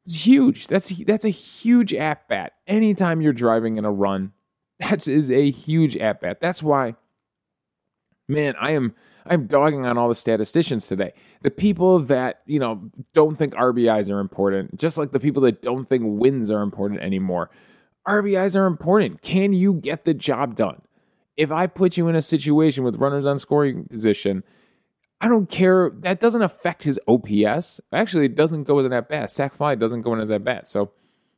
is 0.06 0.26
huge. 0.26 0.68
That's 0.68 0.90
that's 1.04 1.26
a 1.26 1.30
huge 1.30 1.94
at 1.94 2.28
bat. 2.28 2.54
Anytime 2.66 3.22
you're 3.22 3.34
driving 3.34 3.78
in 3.78 3.86
a 3.86 3.92
run, 3.92 4.32
that 4.82 5.08
is 5.08 5.32
a 5.32 5.52
huge 5.52 5.98
at 5.98 6.22
bat. 6.22 6.40
That's 6.42 6.62
why, 6.62 6.96
man, 8.28 8.56
I 8.60 8.72
am 8.72 8.96
I'm 9.26 9.46
dogging 9.48 9.86
on 9.86 9.98
all 9.98 10.10
the 10.10 10.16
statisticians 10.16 10.88
today. 10.88 11.14
The 11.42 11.52
people 11.52 12.00
that 12.00 12.42
you 12.46 12.60
know 12.60 12.90
don't 13.14 13.38
think 13.38 13.54
RBIs 13.54 14.10
are 14.10 14.20
important, 14.20 14.78
just 14.78 14.98
like 14.98 15.12
the 15.12 15.20
people 15.20 15.42
that 15.44 15.62
don't 15.62 15.88
think 15.88 16.04
wins 16.06 16.52
are 16.52 16.62
important 16.62 17.02
anymore. 17.02 17.50
RBIs 18.08 18.56
are 18.56 18.66
important. 18.66 19.22
Can 19.22 19.54
you 19.54 19.76
get 19.76 20.06
the 20.06 20.14
job 20.14 20.56
done? 20.56 20.82
If 21.38 21.52
I 21.52 21.68
put 21.68 21.98
you 21.98 22.08
in 22.08 22.16
a 22.16 22.22
situation 22.22 22.84
with 22.84 22.96
runners 22.96 23.26
on 23.26 23.40
scoring 23.40 23.86
position 23.86 24.44
I 25.22 25.28
don't 25.28 25.50
care. 25.50 25.92
That 26.00 26.20
doesn't 26.20 26.42
affect 26.42 26.84
his 26.84 27.00
OPS. 27.08 27.80
Actually, 27.94 28.26
it 28.26 28.36
doesn't 28.36 28.64
go 28.64 28.80
as 28.80 28.88
an 28.88 28.94
at 28.94 29.08
bat. 29.08 29.32
Sac 29.32 29.54
fly 29.54 29.76
doesn't 29.76 30.02
go 30.02 30.14
in 30.14 30.20
as 30.20 30.32
at 30.32 30.44
bat. 30.44 30.68
So, 30.68 30.92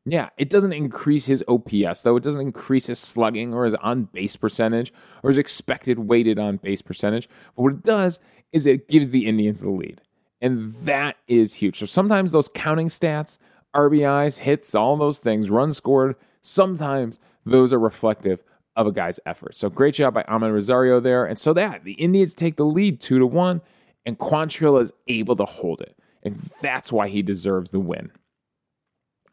yeah, 0.06 0.30
it 0.38 0.50
doesn't 0.50 0.74
increase 0.74 1.26
his 1.26 1.44
OPS, 1.48 2.02
though. 2.02 2.18
It 2.18 2.24
doesn't 2.24 2.42
increase 2.42 2.88
his 2.88 3.00
slugging 3.00 3.54
or 3.54 3.66
his 3.66 3.76
on 3.76 4.04
base 4.06 4.36
percentage 4.36 4.94
or 5.24 5.30
his 5.30 5.38
expected 5.38 6.00
weighted 6.00 6.38
on 6.38 6.58
base 6.58 6.82
percentage. 6.82 7.30
But 7.56 7.64
what 7.64 7.74
it 7.74 7.84
does 7.84 8.20
is 8.52 8.66
it 8.66 8.90
gives 8.90 9.12
the 9.12 9.26
Indians 9.26 9.62
the 9.62 9.70
lead. 9.70 10.02
And 10.42 10.74
that 10.86 11.16
is 11.28 11.54
huge. 11.54 11.80
So 11.80 11.86
sometimes 11.86 12.34
those 12.34 12.50
counting 12.50 12.90
stats, 12.90 13.38
RBIs, 13.74 14.40
hits, 14.40 14.76
all 14.76 14.98
those 14.98 15.20
things, 15.20 15.50
runs 15.50 15.78
scored, 15.78 16.16
sometimes 16.42 17.18
those 17.46 17.72
are 17.72 17.80
reflective 17.80 18.44
of 18.76 18.88
a 18.88 18.92
guy's 18.92 19.22
effort. 19.26 19.56
So 19.56 19.70
great 19.70 19.96
job 19.96 20.14
by 20.14 20.24
Amed 20.24 20.52
Rosario 20.52 21.00
there. 21.00 21.26
And 21.26 21.38
so 21.38 21.54
that 21.54 21.86
the 21.86 21.94
Indians 21.94 22.34
take 22.34 22.58
the 22.58 22.66
lead 22.66 23.00
two 23.00 23.20
to 23.20 23.26
one, 23.26 23.62
and 24.06 24.20
Quantrill 24.20 24.82
is 24.82 24.92
able 25.08 25.38
to 25.38 25.46
hold 25.46 25.80
it. 25.80 25.96
And 26.24 26.36
that's 26.62 26.92
why 26.92 27.08
he 27.08 27.22
deserves 27.22 27.72
the 27.72 27.80
win. 27.80 28.12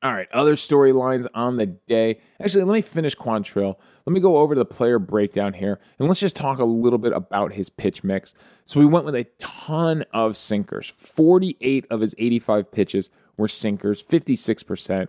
All 0.02 0.12
right, 0.12 0.28
other 0.32 0.56
storylines 0.56 1.26
on 1.34 1.56
the 1.56 1.66
day. 1.66 2.20
Actually, 2.40 2.64
let 2.64 2.74
me 2.74 2.80
finish 2.80 3.14
Quantrill. 3.14 3.76
Let 4.06 4.14
me 4.14 4.20
go 4.20 4.38
over 4.38 4.54
the 4.54 4.64
player 4.64 4.98
breakdown 4.98 5.52
here, 5.52 5.78
and 5.98 6.08
let's 6.08 6.20
just 6.20 6.36
talk 6.36 6.58
a 6.58 6.64
little 6.64 6.98
bit 6.98 7.12
about 7.12 7.52
his 7.52 7.68
pitch 7.68 8.02
mix. 8.02 8.34
So 8.64 8.80
we 8.80 8.86
went 8.86 9.04
with 9.04 9.14
a 9.14 9.26
ton 9.38 10.04
of 10.12 10.38
sinkers. 10.38 10.88
48 10.96 11.86
of 11.90 12.00
his 12.00 12.14
85 12.18 12.72
pitches 12.72 13.10
were 13.36 13.48
sinkers, 13.48 14.02
56% 14.02 15.08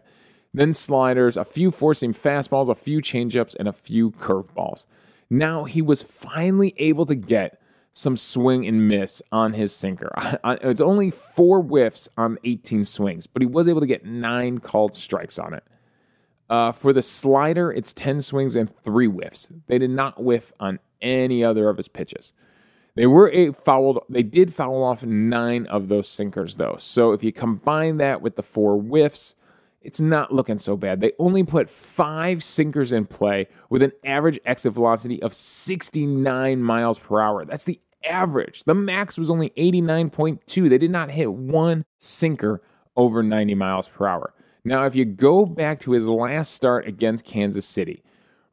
then 0.53 0.73
sliders, 0.73 1.37
a 1.37 1.45
few 1.45 1.71
seam 1.71 2.13
fastballs, 2.13 2.69
a 2.69 2.75
few 2.75 3.01
changeups, 3.01 3.55
and 3.55 3.67
a 3.67 3.73
few 3.73 4.11
curveballs. 4.11 4.85
Now 5.29 5.63
he 5.63 5.81
was 5.81 6.01
finally 6.01 6.73
able 6.77 7.05
to 7.05 7.15
get 7.15 7.60
some 7.93 8.15
swing 8.15 8.65
and 8.65 8.87
miss 8.87 9.21
on 9.31 9.53
his 9.53 9.75
sinker. 9.75 10.11
It's 10.43 10.81
only 10.81 11.11
four 11.11 11.61
whiffs 11.61 12.07
on 12.17 12.37
18 12.43 12.83
swings, 12.83 13.27
but 13.27 13.41
he 13.41 13.45
was 13.45 13.67
able 13.67 13.81
to 13.81 13.87
get 13.87 14.05
nine 14.05 14.59
called 14.59 14.95
strikes 14.95 15.37
on 15.37 15.53
it. 15.53 15.63
Uh, 16.49 16.71
for 16.71 16.91
the 16.91 17.03
slider, 17.03 17.71
it's 17.71 17.93
10 17.93 18.21
swings 18.21 18.55
and 18.55 18.69
three 18.83 19.07
whiffs. 19.07 19.51
They 19.67 19.77
did 19.77 19.89
not 19.89 20.21
whiff 20.21 20.51
on 20.59 20.79
any 21.01 21.43
other 21.43 21.69
of 21.69 21.77
his 21.77 21.87
pitches. 21.87 22.33
They 22.95 23.07
were 23.07 23.29
eight 23.31 23.55
fouled. 23.55 23.99
They 24.09 24.23
did 24.23 24.53
foul 24.53 24.83
off 24.83 25.03
nine 25.03 25.65
of 25.67 25.87
those 25.87 26.09
sinkers, 26.09 26.57
though. 26.57 26.75
So 26.77 27.13
if 27.13 27.23
you 27.23 27.31
combine 27.31 27.97
that 27.97 28.21
with 28.21 28.35
the 28.35 28.43
four 28.43 28.77
whiffs, 28.77 29.35
it's 29.81 29.99
not 29.99 30.33
looking 30.33 30.59
so 30.59 30.77
bad. 30.77 31.01
They 31.01 31.13
only 31.17 31.43
put 31.43 31.69
five 31.69 32.43
sinkers 32.43 32.91
in 32.91 33.07
play 33.07 33.47
with 33.69 33.81
an 33.81 33.91
average 34.05 34.39
exit 34.45 34.73
velocity 34.73 35.21
of 35.21 35.33
69 35.33 36.61
miles 36.61 36.99
per 36.99 37.19
hour. 37.19 37.45
That's 37.45 37.65
the 37.65 37.79
average. 38.03 38.63
The 38.63 38.75
max 38.75 39.17
was 39.17 39.29
only 39.29 39.49
89.2. 39.51 40.69
They 40.69 40.77
did 40.77 40.91
not 40.91 41.09
hit 41.09 41.33
one 41.33 41.85
sinker 41.99 42.61
over 42.95 43.23
90 43.23 43.55
miles 43.55 43.87
per 43.87 44.07
hour. 44.07 44.33
Now, 44.63 44.85
if 44.85 44.95
you 44.95 45.05
go 45.05 45.45
back 45.45 45.79
to 45.81 45.91
his 45.91 46.07
last 46.07 46.53
start 46.53 46.87
against 46.87 47.25
Kansas 47.25 47.65
City, 47.65 48.03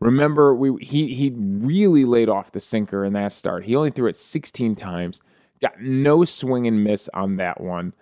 remember 0.01 0.55
we 0.55 0.83
he 0.83 1.15
he 1.15 1.33
really 1.37 2.07
laid 2.07 2.31
off 2.31 2.53
the 2.53 2.61
sinker 2.61 3.05
in 3.05 3.13
that 3.13 3.33
start. 3.33 3.65
He 3.65 3.77
only 3.77 3.91
threw 3.91 4.09
it 4.09 4.17
16 4.17 4.75
times, 4.77 5.21
got 5.61 5.81
no 5.81 6.25
swing 6.25 6.67
and 6.67 6.83
miss 6.83 7.11
on 7.13 7.37
that 7.37 7.61
one. 7.61 7.93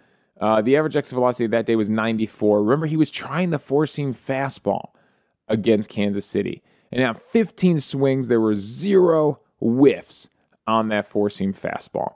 Uh, 0.41 0.61
the 0.61 0.77
average 0.77 0.97
exit 0.97 1.15
velocity 1.15 1.47
that 1.47 1.67
day 1.67 1.77
was 1.77 1.89
94. 1.89 2.63
Remember, 2.63 2.87
he 2.87 2.97
was 2.97 3.11
trying 3.11 3.51
the 3.51 3.59
four 3.59 3.87
seam 3.87 4.15
fastball 4.15 4.91
against 5.49 5.89
Kansas 5.89 6.27
City. 6.27 6.63
And 6.93 7.01
now 7.01 7.15
15 7.15 7.79
swings, 7.79 8.29
there 8.29 8.41
were 8.41 8.55
zero 8.55 9.41
whiffs 9.61 10.29
on 10.67 10.89
that 10.89 11.07
four 11.07 11.31
seam 11.31 11.55
fastball. 11.55 12.15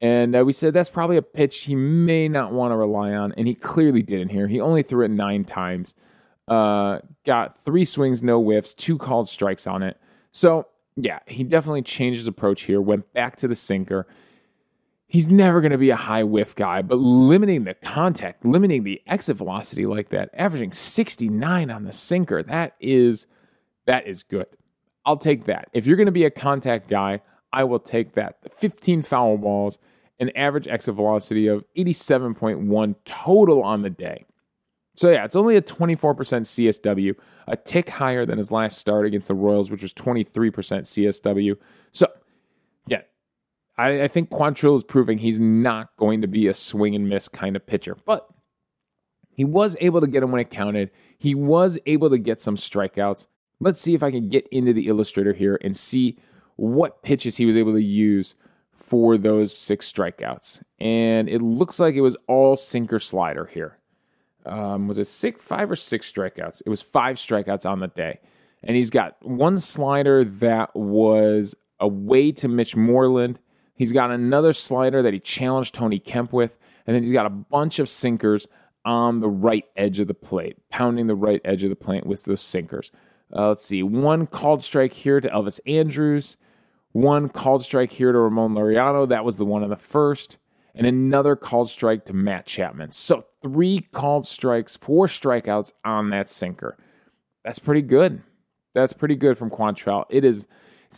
And 0.00 0.34
uh, 0.36 0.44
we 0.44 0.52
said 0.52 0.74
that's 0.74 0.90
probably 0.90 1.16
a 1.16 1.22
pitch 1.22 1.60
he 1.60 1.76
may 1.76 2.28
not 2.28 2.52
want 2.52 2.72
to 2.72 2.76
rely 2.76 3.12
on. 3.12 3.32
And 3.36 3.46
he 3.46 3.54
clearly 3.54 4.02
didn't 4.02 4.30
here. 4.30 4.48
He 4.48 4.60
only 4.60 4.82
threw 4.82 5.04
it 5.04 5.10
nine 5.10 5.44
times. 5.44 5.94
Uh, 6.48 6.98
got 7.24 7.56
three 7.64 7.84
swings, 7.84 8.22
no 8.22 8.42
whiffs, 8.42 8.74
two 8.74 8.98
called 8.98 9.28
strikes 9.28 9.66
on 9.66 9.82
it. 9.82 9.96
So, 10.32 10.66
yeah, 10.96 11.20
he 11.26 11.44
definitely 11.44 11.82
changed 11.82 12.18
his 12.18 12.26
approach 12.26 12.62
here, 12.62 12.80
went 12.80 13.12
back 13.14 13.36
to 13.36 13.48
the 13.48 13.54
sinker 13.54 14.06
he's 15.12 15.28
never 15.28 15.60
going 15.60 15.72
to 15.72 15.78
be 15.78 15.90
a 15.90 15.96
high 15.96 16.22
whiff 16.22 16.54
guy, 16.54 16.80
but 16.80 16.96
limiting 16.96 17.64
the 17.64 17.74
contact, 17.74 18.46
limiting 18.46 18.82
the 18.82 19.02
exit 19.06 19.36
velocity 19.36 19.84
like 19.84 20.08
that, 20.08 20.30
averaging 20.32 20.72
69 20.72 21.70
on 21.70 21.84
the 21.84 21.92
sinker, 21.92 22.42
that 22.42 22.74
is 22.80 23.26
that 23.84 24.06
is 24.06 24.22
good. 24.22 24.46
I'll 25.04 25.18
take 25.18 25.44
that. 25.44 25.68
If 25.74 25.86
you're 25.86 25.98
going 25.98 26.06
to 26.06 26.12
be 26.12 26.24
a 26.24 26.30
contact 26.30 26.88
guy, 26.88 27.20
I 27.52 27.64
will 27.64 27.78
take 27.78 28.14
that. 28.14 28.38
15 28.58 29.02
foul 29.02 29.36
balls, 29.36 29.78
an 30.18 30.30
average 30.34 30.66
exit 30.66 30.94
velocity 30.94 31.46
of 31.46 31.62
87.1 31.76 32.94
total 33.04 33.62
on 33.62 33.82
the 33.82 33.90
day. 33.90 34.24
So 34.94 35.10
yeah, 35.10 35.24
it's 35.26 35.36
only 35.36 35.56
a 35.56 35.62
24% 35.62 36.14
CSW, 36.14 37.14
a 37.48 37.56
tick 37.56 37.90
higher 37.90 38.24
than 38.24 38.38
his 38.38 38.50
last 38.50 38.78
start 38.78 39.04
against 39.04 39.28
the 39.28 39.34
Royals, 39.34 39.70
which 39.70 39.82
was 39.82 39.92
23% 39.92 40.52
CSW. 40.52 41.56
So 41.92 42.06
I, 43.78 44.02
I 44.02 44.08
think 44.08 44.30
Quantrill 44.30 44.76
is 44.76 44.84
proving 44.84 45.18
he's 45.18 45.40
not 45.40 45.96
going 45.96 46.20
to 46.22 46.28
be 46.28 46.46
a 46.46 46.54
swing 46.54 46.94
and 46.94 47.08
miss 47.08 47.28
kind 47.28 47.56
of 47.56 47.66
pitcher, 47.66 47.96
but 48.04 48.28
he 49.34 49.44
was 49.44 49.76
able 49.80 50.00
to 50.00 50.06
get 50.06 50.22
him 50.22 50.30
when 50.30 50.40
it 50.40 50.50
counted. 50.50 50.90
He 51.18 51.34
was 51.34 51.78
able 51.86 52.10
to 52.10 52.18
get 52.18 52.40
some 52.40 52.56
strikeouts. 52.56 53.26
Let's 53.60 53.80
see 53.80 53.94
if 53.94 54.02
I 54.02 54.10
can 54.10 54.28
get 54.28 54.46
into 54.48 54.72
the 54.72 54.88
illustrator 54.88 55.32
here 55.32 55.58
and 55.62 55.74
see 55.74 56.18
what 56.56 57.02
pitches 57.02 57.36
he 57.36 57.46
was 57.46 57.56
able 57.56 57.72
to 57.72 57.82
use 57.82 58.34
for 58.72 59.16
those 59.16 59.56
six 59.56 59.90
strikeouts. 59.90 60.62
And 60.78 61.28
it 61.28 61.40
looks 61.40 61.78
like 61.80 61.94
it 61.94 62.00
was 62.00 62.16
all 62.28 62.56
sinker 62.56 62.98
slider 62.98 63.46
here. 63.46 63.78
Um, 64.44 64.88
was 64.88 64.98
it 64.98 65.06
six, 65.06 65.44
five 65.44 65.70
or 65.70 65.76
six 65.76 66.10
strikeouts? 66.12 66.62
It 66.66 66.68
was 66.68 66.82
five 66.82 67.16
strikeouts 67.16 67.64
on 67.64 67.80
the 67.80 67.88
day. 67.88 68.20
And 68.64 68.76
he's 68.76 68.90
got 68.90 69.16
one 69.24 69.60
slider 69.60 70.24
that 70.24 70.74
was 70.74 71.54
away 71.80 72.32
to 72.32 72.48
Mitch 72.48 72.76
Moreland 72.76 73.38
He's 73.74 73.92
got 73.92 74.10
another 74.10 74.52
slider 74.52 75.02
that 75.02 75.12
he 75.12 75.20
challenged 75.20 75.74
Tony 75.74 75.98
Kemp 75.98 76.32
with, 76.32 76.58
and 76.86 76.94
then 76.94 77.02
he's 77.02 77.12
got 77.12 77.26
a 77.26 77.30
bunch 77.30 77.78
of 77.78 77.88
sinkers 77.88 78.46
on 78.84 79.20
the 79.20 79.28
right 79.28 79.64
edge 79.76 79.98
of 79.98 80.08
the 80.08 80.14
plate, 80.14 80.56
pounding 80.68 81.06
the 81.06 81.14
right 81.14 81.40
edge 81.44 81.62
of 81.62 81.70
the 81.70 81.76
plate 81.76 82.06
with 82.06 82.24
those 82.24 82.40
sinkers. 82.40 82.90
Uh, 83.34 83.48
let's 83.48 83.64
see, 83.64 83.82
one 83.82 84.26
called 84.26 84.62
strike 84.62 84.92
here 84.92 85.20
to 85.20 85.28
Elvis 85.28 85.60
Andrus, 85.66 86.36
one 86.92 87.28
called 87.28 87.64
strike 87.64 87.90
here 87.90 88.12
to 88.12 88.18
Ramon 88.18 88.54
Laureano. 88.54 89.08
That 89.08 89.24
was 89.24 89.38
the 89.38 89.46
one 89.46 89.62
in 89.62 89.70
the 89.70 89.76
first, 89.76 90.36
and 90.74 90.86
another 90.86 91.36
called 91.36 91.70
strike 91.70 92.04
to 92.06 92.12
Matt 92.12 92.44
Chapman. 92.44 92.92
So 92.92 93.24
three 93.40 93.80
called 93.92 94.26
strikes, 94.26 94.76
four 94.76 95.06
strikeouts 95.06 95.72
on 95.84 96.10
that 96.10 96.28
sinker. 96.28 96.76
That's 97.44 97.58
pretty 97.58 97.82
good. 97.82 98.22
That's 98.74 98.92
pretty 98.92 99.16
good 99.16 99.38
from 99.38 99.50
Quantrill. 99.50 100.04
It 100.10 100.24
is 100.24 100.46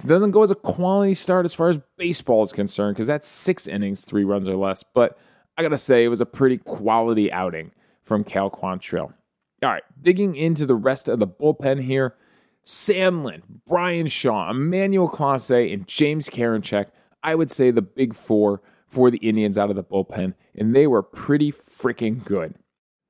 it 0.02 0.08
doesn't 0.08 0.32
go 0.32 0.42
as 0.42 0.50
a 0.50 0.56
quality 0.56 1.14
start 1.14 1.44
as 1.44 1.54
far 1.54 1.68
as 1.68 1.78
baseball 1.96 2.42
is 2.42 2.52
concerned 2.52 2.96
because 2.96 3.06
that's 3.06 3.28
six 3.28 3.68
innings, 3.68 4.04
three 4.04 4.24
runs 4.24 4.48
or 4.48 4.56
less. 4.56 4.82
But 4.82 5.18
I 5.56 5.62
got 5.62 5.68
to 5.68 5.78
say, 5.78 6.04
it 6.04 6.08
was 6.08 6.20
a 6.20 6.26
pretty 6.26 6.58
quality 6.58 7.30
outing 7.30 7.70
from 8.02 8.24
Cal 8.24 8.50
Quantrill. 8.50 9.12
All 9.62 9.70
right, 9.70 9.84
digging 10.00 10.34
into 10.34 10.66
the 10.66 10.74
rest 10.74 11.08
of 11.08 11.20
the 11.20 11.28
bullpen 11.28 11.82
here. 11.82 12.16
Sandlin, 12.64 13.42
Bryan 13.66 14.06
Shaw, 14.06 14.50
Emmanuel 14.50 15.08
Clase, 15.08 15.72
and 15.72 15.86
James 15.86 16.28
Karinchak, 16.28 16.88
I 17.22 17.34
would 17.34 17.52
say 17.52 17.70
the 17.70 17.82
big 17.82 18.14
four 18.14 18.62
for 18.88 19.10
the 19.10 19.18
Indians 19.18 19.58
out 19.58 19.70
of 19.70 19.76
the 19.76 19.84
bullpen, 19.84 20.34
and 20.54 20.74
they 20.74 20.86
were 20.86 21.02
pretty 21.02 21.52
freaking 21.52 22.24
good. 22.24 22.54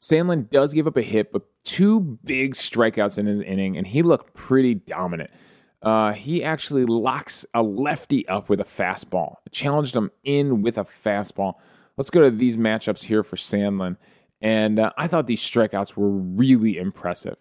Sandlin 0.01 0.51
does 0.51 0.75
give 0.75 0.87
up 0.87 0.97
a 0.97 1.03
hit, 1.03 1.33
but 1.33 1.43
two 1.65 2.19
big 2.25 2.55
strikeouts 2.55 3.17
in 3.17 3.27
his 3.27 3.41
inning, 3.41 3.77
and 3.77 3.87
he 3.87 4.03
looked 4.03 4.35
pretty 4.35 4.75
dominant. 4.75 5.31
Uh, 5.85 6.13
he 6.13 6.43
actually 6.43 6.87
locks 6.87 7.45
a 7.55 7.63
lefty 7.63 8.27
up 8.29 8.49
with 8.49 8.61
a 8.61 8.65
fastball, 8.65 9.37
challenged 9.51 9.95
him 9.95 10.11
in 10.25 10.63
with 10.63 10.79
a 10.79 10.85
fastball. 10.85 11.55
Let's 11.97 12.11
go 12.11 12.23
to 12.23 12.31
these 12.31 12.57
matchups 12.57 13.05
here 13.05 13.23
for 13.23 13.37
Sandlin. 13.37 13.97
And 14.41 14.79
uh, 14.79 14.91
I 14.97 15.07
thought 15.07 15.27
these 15.27 15.43
strikeouts 15.43 15.97
were 15.97 16.11
really 16.11 16.79
impressive. 16.79 17.37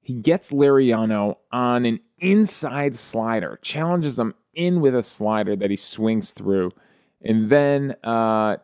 He 0.00 0.14
gets 0.14 0.50
Laureano 0.50 1.36
on 1.52 1.84
an 1.84 2.00
inside 2.18 2.94
slider, 2.94 3.58
challenges 3.62 4.18
him 4.18 4.34
in 4.54 4.80
with 4.80 4.94
a 4.94 5.02
slider 5.02 5.56
that 5.56 5.70
he 5.70 5.76
swings 5.76 6.32
through. 6.32 6.70
And 7.22 7.50
then 7.50 7.96
uh, 8.04 8.58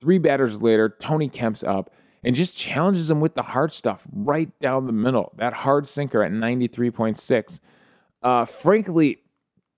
three 0.00 0.18
batters 0.18 0.62
later, 0.62 0.96
Tony 1.00 1.28
Kemp's 1.28 1.64
up 1.64 1.90
and 2.22 2.34
just 2.34 2.56
challenges 2.56 3.10
him 3.10 3.20
with 3.20 3.34
the 3.34 3.42
hard 3.42 3.72
stuff 3.72 4.06
right 4.12 4.50
down 4.60 4.86
the 4.86 4.92
middle. 4.92 5.32
That 5.36 5.52
hard 5.52 5.88
sinker 5.88 6.22
at 6.22 6.32
93.6. 6.32 7.60
Uh, 8.24 8.46
frankly, 8.46 9.18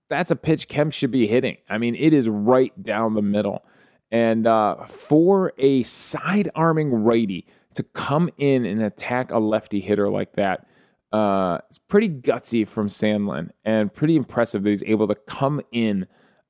that's 0.09 0.31
a 0.31 0.35
pitch 0.35 0.69
Kemp 0.69 0.93
should 0.93 1.11
be 1.11 1.27
hitting. 1.27 1.57
I 1.69 1.77
mean, 1.77 1.95
it 1.95 2.13
is 2.13 2.29
right 2.29 2.71
down 2.81 3.13
the 3.13 3.21
middle. 3.21 3.65
And 4.09 4.47
uh, 4.47 4.85
for 4.85 5.53
a 5.57 5.83
side 5.83 6.49
arming 6.55 6.91
righty 7.03 7.45
to 7.73 7.83
come 7.83 8.29
in 8.37 8.65
and 8.65 8.81
attack 8.81 9.31
a 9.31 9.37
lefty 9.37 9.81
hitter 9.81 10.09
like 10.09 10.33
that, 10.37 10.65
uh, 11.11 11.59
it's 11.69 11.77
pretty 11.77 12.09
gutsy 12.09 12.65
from 12.65 12.87
Sandlin 12.87 13.49
and 13.65 13.93
pretty 13.93 14.15
impressive 14.15 14.63
that 14.63 14.69
he's 14.69 14.83
able 14.83 15.07
to 15.09 15.15
come 15.15 15.61
in 15.73 16.07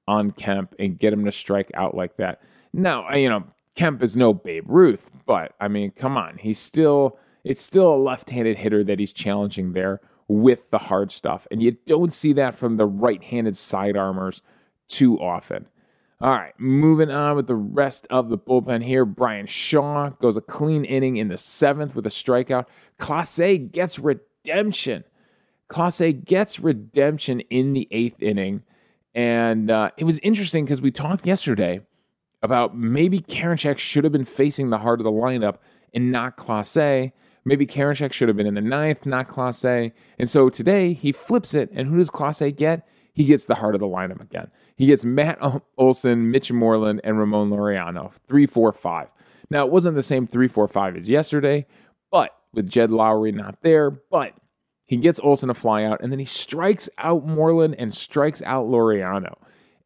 on 0.08 0.32
Kemp 0.32 0.76
and 0.80 1.00
get 1.00 1.14
him 1.14 1.26
to 1.26 1.32
strike 1.32 1.72
out 1.74 1.96
like 1.96 2.18
that. 2.18 2.42
Now, 2.74 3.12
you 3.14 3.30
know, 3.30 3.44
Kemp 3.76 4.04
is 4.04 4.16
no 4.16 4.34
Babe 4.34 4.66
Ruth, 4.68 5.10
but 5.26 5.54
I 5.60 5.68
mean, 5.68 5.92
come 5.92 6.16
on, 6.16 6.38
he's 6.38 6.60
still 6.60 7.18
it's 7.44 7.62
still 7.62 7.94
a 7.94 7.98
left-handed 7.98 8.58
hitter 8.58 8.84
that 8.84 9.00
he's 9.00 9.14
challenging 9.14 9.74
there 9.74 10.02
with 10.28 10.70
the 10.72 10.78
hard 10.78 11.12
stuff, 11.12 11.48
and 11.52 11.62
you 11.64 11.78
don't 11.86 12.12
see 12.12 12.34
that 12.34 12.56
from 12.56 12.78
the 12.78 12.86
right-handed 12.86 13.56
side 13.56 13.96
armors 13.96 14.42
too 14.88 15.20
often. 15.20 15.68
All 16.20 16.32
right, 16.32 16.54
moving 16.58 17.12
on 17.12 17.36
with 17.36 17.46
the 17.46 17.56
rest 17.56 18.08
of 18.10 18.30
the 18.30 18.38
bullpen 18.38 18.84
here. 18.84 19.06
Bryan 19.06 19.46
Shaw 19.46 20.10
goes 20.10 20.36
a 20.36 20.42
clean 20.42 20.84
inning 20.84 21.18
in 21.18 21.28
the 21.28 21.38
seventh 21.38 21.96
with 21.96 22.08
a 22.08 22.10
strikeout. 22.10 22.66
Clase 23.00 23.72
gets 23.72 24.00
redemption. 24.00 25.04
Clase 25.70 26.26
gets 26.26 26.60
redemption 26.60 27.42
in 27.42 27.74
the 27.74 27.88
eighth 27.92 28.24
inning. 28.24 28.64
And 29.14 29.70
uh, 29.70 29.92
it 29.98 30.06
was 30.06 30.18
interesting 30.20 30.66
because 30.66 30.82
we 30.82 30.90
talked 30.92 31.26
yesterday 31.26 31.82
about 32.42 32.76
maybe 32.76 33.20
Karinchak 33.20 33.78
should 33.78 34.04
have 34.04 34.14
been 34.14 34.26
facing 34.26 34.72
the 34.72 34.80
heart 34.80 35.00
of 35.00 35.04
the 35.04 35.12
lineup 35.12 35.58
and 35.94 36.12
not 36.12 36.36
Clase. 36.38 37.12
Maybe 37.48 37.66
Karinchak 37.66 38.12
should 38.12 38.28
have 38.28 38.36
been 38.36 38.46
in 38.46 38.56
the 38.56 38.62
ninth, 38.62 39.06
not 39.06 39.30
Clase. 39.30 39.94
And 40.20 40.30
so 40.30 40.50
today 40.50 40.92
he 40.92 41.14
flips 41.14 41.54
it, 41.54 41.70
and 41.72 41.88
who 41.88 41.96
does 41.96 42.10
Clase 42.10 42.54
get? 42.54 42.86
He 43.14 43.24
gets 43.24 43.46
the 43.46 43.56
heart 43.56 43.74
of 43.74 43.80
the 43.80 43.88
lineup 43.88 44.20
again. 44.20 44.52
He 44.76 44.86
gets 44.86 45.06
Matt 45.06 45.40
Olson, 45.78 46.30
Mitch 46.30 46.52
Moreland, 46.52 47.00
and 47.06 47.18
Ramon 47.18 47.50
Laureano. 47.50 48.12
Three, 48.28 48.48
four, 48.48 48.74
five. 48.74 49.08
Now, 49.50 49.66
it 49.66 49.72
wasn't 49.72 49.96
the 49.96 50.04
same 50.04 50.28
three, 50.28 50.50
four, 50.50 50.68
five 50.68 50.98
as 50.98 51.08
yesterday, 51.08 51.66
but 52.12 52.36
with 52.52 52.70
Jed 52.70 52.90
Lowrie 52.90 53.34
not 53.34 53.62
there, 53.62 53.92
but 53.92 54.34
he 54.84 54.98
gets 54.98 55.22
Olson 55.22 55.48
to 55.48 55.54
fly 55.54 55.86
out, 55.86 56.02
and 56.02 56.12
then 56.12 56.20
he 56.20 56.26
strikes 56.26 56.90
out 56.98 57.26
Moreland 57.26 57.76
and 57.80 57.96
strikes 57.96 58.42
out 58.42 58.68
Laureano. 58.68 59.36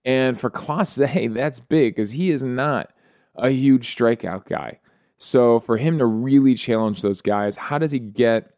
And 0.03 0.39
for 0.39 0.49
Clase, 0.49 1.31
that's 1.35 1.59
big 1.59 1.95
because 1.95 2.09
he 2.09 2.31
is 2.31 2.43
not 2.43 2.89
a 3.35 3.51
huge 3.51 3.95
strikeout 3.95 4.47
guy. 4.47 4.79
So 5.21 5.59
for 5.59 5.77
him 5.77 5.99
to 5.99 6.05
really 6.07 6.55
challenge 6.55 7.03
those 7.03 7.21
guys, 7.21 7.55
how 7.55 7.77
does 7.77 7.91
he 7.91 7.99
get? 7.99 8.55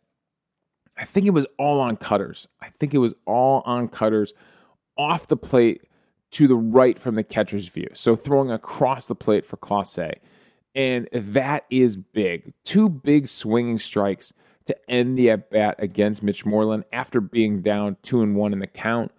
I 0.95 1.03
think 1.03 1.25
it 1.25 1.31
was 1.31 1.45
all 1.59 1.81
on 1.81 1.97
cutters. 1.97 2.47
I 2.61 2.69
think 2.69 2.93
it 2.93 2.99
was 2.99 3.13
all 3.25 3.63
on 3.65 3.89
cutters 3.89 4.31
off 4.97 5.27
the 5.27 5.35
plate 5.35 5.81
to 6.31 6.47
the 6.47 6.55
right 6.55 6.97
from 6.97 7.15
the 7.15 7.23
catcher's 7.23 7.67
view. 7.67 7.89
So 7.93 8.15
throwing 8.15 8.49
across 8.49 9.07
the 9.07 9.13
plate 9.15 9.45
for 9.45 9.57
Clase. 9.57 10.13
And 10.73 11.09
that 11.11 11.65
is 11.69 11.97
big. 11.97 12.53
Two 12.63 12.87
big 12.87 13.27
swinging 13.27 13.77
strikes 13.77 14.31
to 14.63 14.89
end 14.89 15.17
the 15.17 15.31
at 15.31 15.49
bat 15.51 15.75
against 15.79 16.23
Mitch 16.23 16.45
Moreland 16.45 16.85
after 16.93 17.19
being 17.19 17.61
down 17.61 17.97
two 18.03 18.21
and 18.21 18.37
one 18.37 18.53
in 18.53 18.59
the 18.59 18.67
count. 18.67 19.11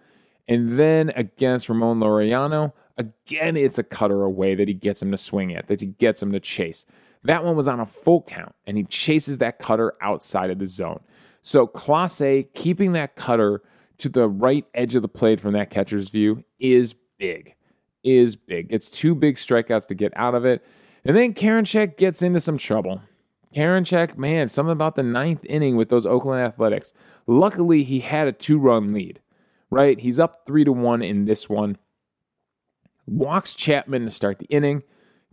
And 0.47 0.79
then 0.79 1.11
against 1.15 1.69
Ramon 1.69 1.99
Laureano, 1.99 2.73
again, 2.97 3.55
it's 3.55 3.77
a 3.77 3.83
cutter 3.83 4.23
away 4.23 4.55
that 4.55 4.67
he 4.67 4.73
gets 4.73 4.99
him 4.99 5.11
to 5.11 5.17
swing 5.17 5.55
at, 5.55 5.67
that 5.67 5.81
he 5.81 5.87
gets 5.87 6.23
him 6.23 6.31
to 6.31 6.39
chase. 6.39 6.87
That 7.25 7.43
one 7.43 7.55
was 7.55 7.67
on 7.67 7.79
a 7.79 7.85
full 7.87 8.21
count, 8.21 8.53
and 8.67 8.77
he 8.77 8.83
chases 8.83 9.39
that 9.39 9.57
cutter 9.57 9.93
outside 9.99 10.51
of 10.51 10.59
the 10.59 10.67
zone. 10.67 10.99
So 11.41 11.65
Clase 11.65 12.47
keeping 12.53 12.93
that 12.93 13.15
cutter 13.15 13.63
to 13.97 14.09
the 14.09 14.29
right 14.29 14.65
edge 14.75 14.93
of 14.93 15.01
the 15.01 15.07
plate 15.07 15.41
from 15.41 15.53
that 15.53 15.71
catcher's 15.71 16.09
view 16.09 16.43
is 16.59 16.93
big, 17.17 17.55
is 18.03 18.35
big. 18.35 18.67
It's 18.69 18.91
two 18.91 19.15
big 19.15 19.37
strikeouts 19.37 19.87
to 19.87 19.95
get 19.95 20.13
out 20.15 20.35
of 20.35 20.45
it. 20.45 20.63
And 21.03 21.15
then 21.15 21.33
Karinchak 21.33 21.97
gets 21.97 22.21
into 22.21 22.41
some 22.41 22.59
trouble. 22.59 23.01
Karinchak, 23.55 24.17
man, 24.17 24.47
something 24.47 24.73
about 24.73 24.95
the 24.95 25.03
ninth 25.03 25.43
inning 25.45 25.77
with 25.77 25.89
those 25.89 26.05
Oakland 26.05 26.41
Athletics. 26.41 26.93
Luckily, 27.25 27.83
he 27.83 27.99
had 27.99 28.27
a 28.27 28.33
two 28.33 28.59
run 28.59 28.93
lead, 28.93 29.19
right? 29.71 29.99
He's 29.99 30.19
up 30.19 30.43
three 30.45 30.63
to 30.63 30.71
one 30.71 31.01
in 31.01 31.25
this 31.25 31.49
one. 31.49 31.77
Walks 33.07 33.55
Chapman 33.55 34.05
to 34.05 34.11
start 34.11 34.37
the 34.37 34.45
inning. 34.45 34.83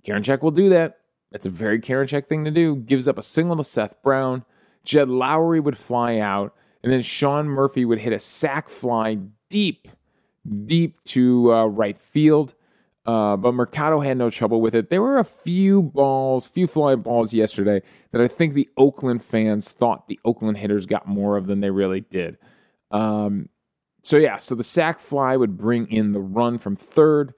Karinchak 0.07 0.41
will 0.41 0.53
do 0.53 0.71
that. 0.71 1.01
That's 1.33 1.47
a 1.47 1.51
very 1.51 1.81
Karinchak 1.81 2.27
thing 2.27 2.45
to 2.45 2.51
do. 2.51 2.77
Gives 2.77 3.09
up 3.09 3.19
a 3.19 3.23
single 3.23 3.57
to 3.57 3.65
Seth 3.65 4.01
Brown. 4.03 4.45
Jed 4.85 5.09
Lowrie 5.09 5.63
would 5.63 5.79
fly 5.79 6.19
out. 6.19 6.55
And 6.83 6.93
then 6.93 7.03
Sean 7.03 7.47
Murphy 7.47 7.85
would 7.85 7.99
hit 8.01 8.13
a 8.13 8.19
sac 8.19 8.69
fly 8.69 9.19
deep 9.49 9.89
deep 10.67 11.03
to 11.05 11.53
uh, 11.53 11.67
right 11.67 11.97
field. 11.97 12.55
Uh, 13.05 13.37
but 13.37 13.53
Mercado 13.53 13.99
had 14.01 14.17
no 14.17 14.31
trouble 14.31 14.61
with 14.61 14.77
it. 14.77 14.89
There 14.89 15.03
were 15.03 15.19
a 15.19 15.25
few 15.25 15.83
balls, 15.83 16.47
few 16.47 16.69
fly 16.69 16.95
balls 16.95 17.35
yesterday 17.35 17.83
that 18.13 18.21
I 18.21 18.29
think 18.29 18.55
the 18.55 18.69
Oakland 18.77 19.25
fans 19.25 19.73
thought 19.73 20.07
the 20.07 20.21
Oakland 20.25 20.57
hitters 20.57 20.87
got 20.87 21.09
more 21.09 21.37
of 21.37 21.49
than 21.49 21.61
they 21.61 21.71
really 21.71 22.03
did. 22.03 22.39
Um, 22.93 23.49
so 24.03 24.17
yeah, 24.17 24.37
so 24.37 24.55
the 24.55 24.63
sac 24.63 25.01
fly 25.01 25.37
would 25.37 25.57
bring 25.57 25.91
in 25.91 26.13
the 26.13 26.21
run 26.21 26.59
from 26.59 26.77
third. 26.77 27.35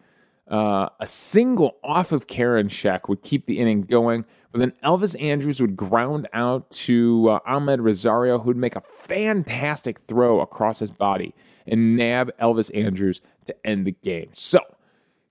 Uh, 0.51 0.89
a 1.01 1.07
single 1.07 1.77
off 1.83 2.13
of 2.13 2.27
Karinchak 2.27 3.09
would 3.09 3.23
keep 3.23 3.47
the 3.47 3.59
inning 3.59 3.83
going, 3.83 4.25
but 4.53 4.59
then 4.59 4.73
Elvis 4.85 5.21
Andrus 5.21 5.61
would 5.61 5.77
ground 5.77 6.29
out 6.35 6.71
to 6.71 7.31
uh, 7.31 7.41
Amed 7.49 7.83
Rosario, 7.83 8.39
who'd 8.39 8.57
make 8.57 8.77
a 8.77 8.83
fantastic 9.01 10.01
throw 10.01 10.41
across 10.41 10.79
his 10.79 10.91
body 10.91 11.35
and 11.67 11.97
nab 11.97 12.31
Elvis 12.39 12.71
Andrus 12.75 13.21
to 13.47 13.57
end 13.67 13.87
the 13.87 13.93
game. 14.03 14.29
So, 14.35 14.61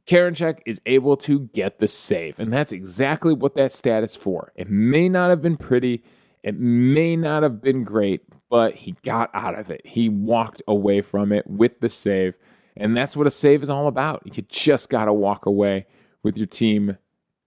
Karinchak 0.08 0.60
is 0.66 0.82
able 0.86 1.16
to 1.18 1.42
get 1.54 1.80
the 1.80 1.88
save, 1.88 2.40
and 2.40 2.52
that's 2.52 2.72
exactly 2.72 3.34
what 3.34 3.56
that 3.56 3.72
stat 3.72 4.04
is 4.04 4.16
for. 4.16 4.52
It 4.56 4.70
may 4.70 5.08
not 5.08 5.30
have 5.30 5.42
been 5.42 5.58
pretty, 5.58 6.04
it 6.42 6.60
may 6.60 7.16
not 7.16 7.44
have 7.44 7.62
been 7.62 7.84
great, 7.84 8.22
but 8.50 8.76
he 8.76 8.96
got 9.04 9.30
out 9.34 9.58
of 9.58 9.70
it. 9.70 9.82
He 9.86 10.10
walked 10.10 10.62
away 10.68 11.02
from 11.02 11.32
it 11.32 11.46
with 11.48 11.80
the 11.80 11.90
save, 11.90 12.34
and 12.78 12.96
that's 12.96 13.16
what 13.16 13.28
a 13.28 13.32
save 13.32 13.64
is 13.64 13.70
all 13.70 13.88
about. 13.88 14.22
You 14.26 14.44
just 14.50 14.90
got 14.90 15.06
to 15.06 15.14
walk 15.14 15.46
away 15.46 15.86
with 16.24 16.38
your 16.38 16.48
team 16.48 16.98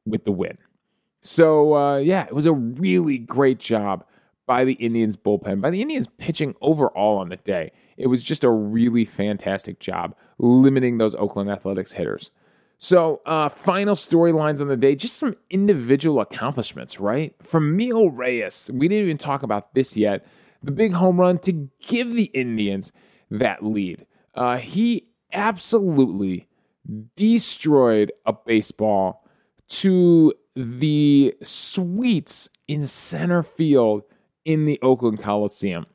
with 0.04 0.24
the 0.24 0.32
win. 0.32 0.58
So, 1.20 1.74
uh, 1.74 1.96
yeah, 1.96 2.26
it 2.26 2.34
was 2.34 2.46
a 2.46 2.52
really 2.52 3.18
great 3.18 3.58
job 3.58 4.04
by 4.46 4.64
the 4.64 4.74
Indians 4.74 5.16
bullpen, 5.16 5.60
by 5.60 5.70
the 5.70 5.82
Indians 5.82 6.06
pitching 6.18 6.54
overall 6.60 7.18
on 7.18 7.30
the 7.30 7.36
day. 7.36 7.72
It 7.96 8.06
was 8.06 8.22
just 8.22 8.44
a 8.44 8.50
really 8.50 9.04
fantastic 9.04 9.80
job 9.80 10.14
limiting 10.38 10.98
those 10.98 11.14
Oakland 11.16 11.50
Athletics 11.50 11.92
hitters. 11.92 12.30
So, 12.78 13.22
uh, 13.24 13.48
final 13.48 13.94
storylines 13.94 14.60
on 14.60 14.68
the 14.68 14.76
day, 14.76 14.94
just 14.94 15.16
some 15.16 15.34
individual 15.50 16.20
accomplishments, 16.20 17.00
right? 17.00 17.34
From 17.42 17.74
Miguel 17.74 18.10
Reyes, 18.10 18.70
we 18.72 18.86
didn't 18.86 19.04
even 19.04 19.18
talk 19.18 19.42
about 19.42 19.74
this 19.74 19.96
yet. 19.96 20.26
The 20.62 20.72
big 20.72 20.92
home 20.92 21.18
run 21.18 21.38
to 21.40 21.68
give 21.80 22.12
the 22.12 22.24
Indians 22.24 22.92
that 23.30 23.64
lead. 23.64 24.06
Uh, 24.34 24.58
he 24.58 25.08
absolutely 25.32 26.48
destroyed 27.16 28.12
a 28.24 28.32
baseball 28.32 29.24
to 29.68 30.32
the 30.54 31.34
suites 31.42 32.48
in 32.68 32.86
center 32.86 33.42
field 33.42 34.02
in 34.44 34.64
the 34.64 34.78
Oakland 34.82 35.20
Coliseum. 35.20 35.86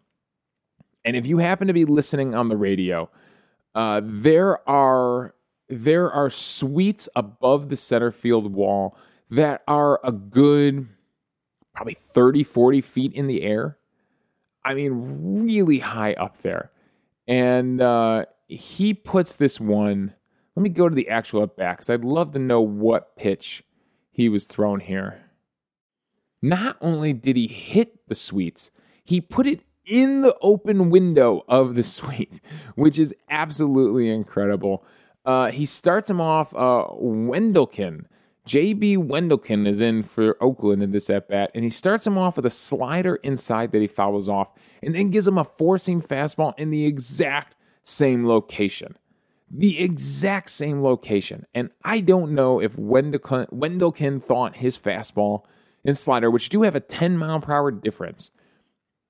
And 1.04 1.16
if 1.16 1.26
you 1.26 1.38
happen 1.38 1.68
to 1.68 1.74
be 1.74 1.86
listening 1.86 2.36
on 2.36 2.50
the 2.50 2.58
radio, 2.58 3.10
uh, 3.74 4.02
there 4.04 4.68
are 4.70 5.34
there 5.70 6.12
are 6.12 6.30
suites 6.30 7.08
above 7.16 7.70
the 7.70 7.78
center 7.78 8.12
field 8.12 8.54
wall 8.54 8.98
that 9.30 9.64
are 9.68 10.02
a 10.04 10.12
good 10.12 10.88
probably 11.74 11.94
30 11.94 12.44
40 12.44 12.82
feet 12.82 13.14
in 13.14 13.28
the 13.28 13.42
air 13.44 13.78
I 14.64 14.74
mean, 14.74 15.46
really 15.46 15.80
high 15.80 16.14
up 16.14 16.42
there. 16.42 16.72
And 17.28 17.82
uh, 17.82 18.26
he 18.52 18.94
puts 18.94 19.36
this 19.36 19.60
one. 19.60 20.14
Let 20.56 20.64
me 20.64 20.70
go 20.70 20.90
to 20.90 20.96
the 20.96 21.10
actual 21.10 21.44
at 21.44 21.56
bat 21.56 21.78
because 21.78 21.90
I'd 21.90 22.04
love 22.04 22.34
to 22.34 22.40
know 22.40 22.62
what 22.62 23.16
pitch 23.16 23.64
he 24.12 24.30
was 24.30 24.46
thrown 24.46 24.82
here. 24.82 25.22
Not 26.42 26.78
only 26.82 27.14
did 27.14 27.38
he 27.38 27.48
hit 27.48 28.08
the 28.08 28.16
suites, 28.16 28.72
he 29.04 29.22
put 29.22 29.48
it 29.48 29.62
in 29.86 30.22
the 30.22 30.36
open 30.42 30.90
window 30.90 31.44
of 31.48 31.76
the 31.76 31.84
suite, 31.84 32.42
which 32.76 33.00
is 33.00 33.14
absolutely 33.30 34.10
incredible. 34.10 34.84
Uh, 35.26 35.52
he 35.52 35.66
starts 35.66 36.10
him 36.10 36.20
off. 36.20 36.54
Uh, 36.54 36.88
Wendelken, 37.00 38.06
JB 38.48 38.98
Wendelken 38.98 39.68
is 39.68 39.82
in 39.82 40.04
for 40.04 40.36
Oakland 40.44 40.82
in 40.82 40.92
this 40.92 41.10
at 41.10 41.30
bat, 41.30 41.52
and 41.54 41.64
he 41.64 41.70
starts 41.70 42.06
him 42.06 42.18
off 42.18 42.36
with 42.36 42.46
a 42.46 42.52
slider 42.52 43.16
inside 43.18 43.72
that 43.72 43.82
he 43.82 43.88
fouls 43.88 44.28
off, 44.28 44.50
and 44.82 44.96
then 44.96 45.12
gives 45.12 45.28
him 45.28 45.38
a 45.38 45.44
four 45.46 45.78
seam 45.78 46.02
fastball 46.02 46.54
in 46.58 46.72
the 46.72 46.86
exact 46.86 47.56
same 47.84 48.28
location. 48.28 48.98
The 49.50 49.80
exact 49.80 50.50
same 50.52 50.82
location. 50.82 51.46
And 51.54 51.72
I 51.84 52.00
don't 52.00 52.32
know 52.32 52.62
if 52.62 52.76
Wendelken 52.78 54.24
thought 54.24 54.56
his 54.56 54.78
fastball 54.78 55.44
and 55.84 55.98
slider, 55.98 56.32
which 56.32 56.50
do 56.50 56.62
have 56.62 56.76
a 56.76 56.80
10 56.80 57.18
mile 57.18 57.42
per 57.42 57.54
hour 57.54 57.72
difference, 57.72 58.32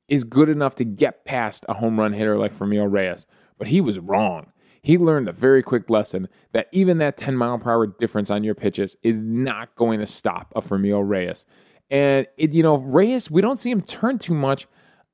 is 0.08 0.24
good 0.24 0.50
enough 0.50 0.76
to 0.76 0.84
get 0.84 1.26
past 1.26 1.66
a 1.70 1.76
home 1.76 2.00
run 2.00 2.14
hitter 2.14 2.38
like 2.38 2.56
Franmil 2.56 2.92
Reyes. 2.92 3.26
But 3.58 3.68
he 3.68 3.82
was 3.82 4.00
wrong. 4.00 4.52
He 4.82 4.98
learned 4.98 5.30
a 5.30 5.34
very 5.34 5.62
quick 5.62 5.90
lesson 5.90 6.28
that 6.54 6.68
even 6.72 6.98
that 6.98 7.18
10 7.18 7.38
mile 7.38 7.60
per 7.60 7.72
hour 7.72 7.88
difference 7.88 8.32
on 8.32 8.44
your 8.44 8.56
pitches 8.56 8.98
is 9.04 9.20
not 9.22 9.76
going 9.76 10.00
to 10.00 10.08
stop 10.08 10.52
a 10.56 10.62
Franmil 10.62 11.08
Reyes. 11.08 11.46
And 11.92 12.26
it, 12.38 12.54
you 12.54 12.64
know, 12.64 12.78
Reyes, 12.78 13.30
we 13.30 13.42
don't 13.42 13.60
see 13.60 13.70
him 13.70 13.82
turn 13.82 14.18
too 14.18 14.34
much 14.34 14.66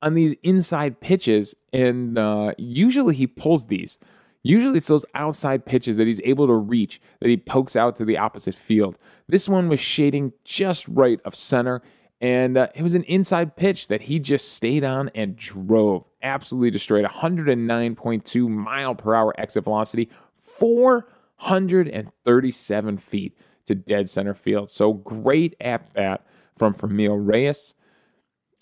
on 0.02 0.14
these 0.14 0.36
inside 0.44 1.00
pitches, 1.00 1.56
and 1.74 2.18
uh, 2.18 2.54
usually 2.58 3.16
he 3.16 3.28
pulls 3.28 3.68
these. 3.68 4.00
Usually 4.44 4.78
it's 4.78 4.88
those 4.88 5.06
outside 5.16 5.66
pitches 5.66 5.98
that 5.98 6.08
he's 6.08 6.22
able 6.24 6.48
to 6.48 6.54
reach 6.54 7.02
that 7.20 7.28
he 7.28 7.36
pokes 7.38 7.76
out 7.76 7.98
to 7.98 8.06
the 8.06 8.18
opposite 8.18 8.56
field. 8.56 8.98
This 9.28 9.50
one 9.50 9.68
was 9.68 9.82
shading 9.82 10.32
just 10.46 10.88
right 10.88 11.20
of 11.26 11.36
center, 11.36 11.82
and 12.22 12.58
uh, 12.58 12.70
it 12.74 12.82
was 12.82 12.96
an 12.96 13.04
inside 13.04 13.58
pitch 13.58 13.90
that 13.90 14.02
he 14.04 14.20
just 14.20 14.54
stayed 14.54 14.84
on 14.84 15.12
and 15.14 15.36
drove. 15.36 16.10
Absolutely 16.24 16.72
destroyed. 16.72 17.06
109.2 17.06 18.50
mile 18.50 18.96
per 18.96 19.14
hour 19.14 19.40
exit 19.40 19.66
velocity, 19.66 20.10
437 20.40 22.98
feet 23.00 23.38
to 23.66 23.76
dead 23.76 24.10
center 24.10 24.34
field. 24.34 24.72
So 24.72 24.94
great 24.94 25.56
at 25.60 25.94
bat 25.94 26.26
from 26.58 26.74
Franmil 26.74 27.18
Reyes. 27.20 27.74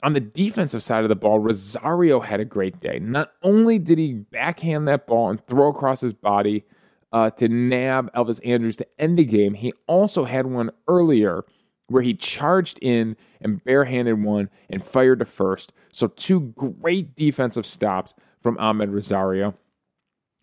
On 0.04 0.14
the 0.14 0.20
defensive 0.20 0.84
side 0.84 1.04
of 1.04 1.10
the 1.10 1.16
ball, 1.16 1.40
Rosario 1.40 2.20
had 2.20 2.40
a 2.40 2.46
great 2.46 2.80
day. 2.80 3.00
Not 3.00 3.32
only 3.42 3.80
did 3.80 3.98
he 3.98 4.14
backhand 4.14 4.88
that 4.88 5.08
ball 5.08 5.30
and 5.30 5.46
throw 5.46 5.70
across 5.70 6.02
his 6.02 6.14
body 6.14 6.66
uh, 7.12 7.30
to 7.32 7.48
nab 7.48 8.14
Elvis 8.14 8.46
Andrus 8.46 8.76
to 8.78 8.88
end 9.00 9.18
the 9.18 9.26
game, 9.26 9.54
he 9.54 9.74
also 9.88 10.26
had 10.26 10.46
one 10.46 10.70
earlier 10.88 11.46
where 11.88 12.04
he 12.04 12.14
charged 12.14 12.80
in 12.82 13.16
and 13.42 13.64
barehanded 13.64 14.22
one 14.22 14.50
and 14.70 14.86
fired 14.86 15.20
to 15.20 15.26
first. 15.26 15.72
So, 15.92 16.08
two 16.08 16.54
great 16.58 17.16
defensive 17.16 17.66
stops 17.66 18.14
from 18.42 18.58
Amed 18.58 18.94
Rosario. 18.94 19.56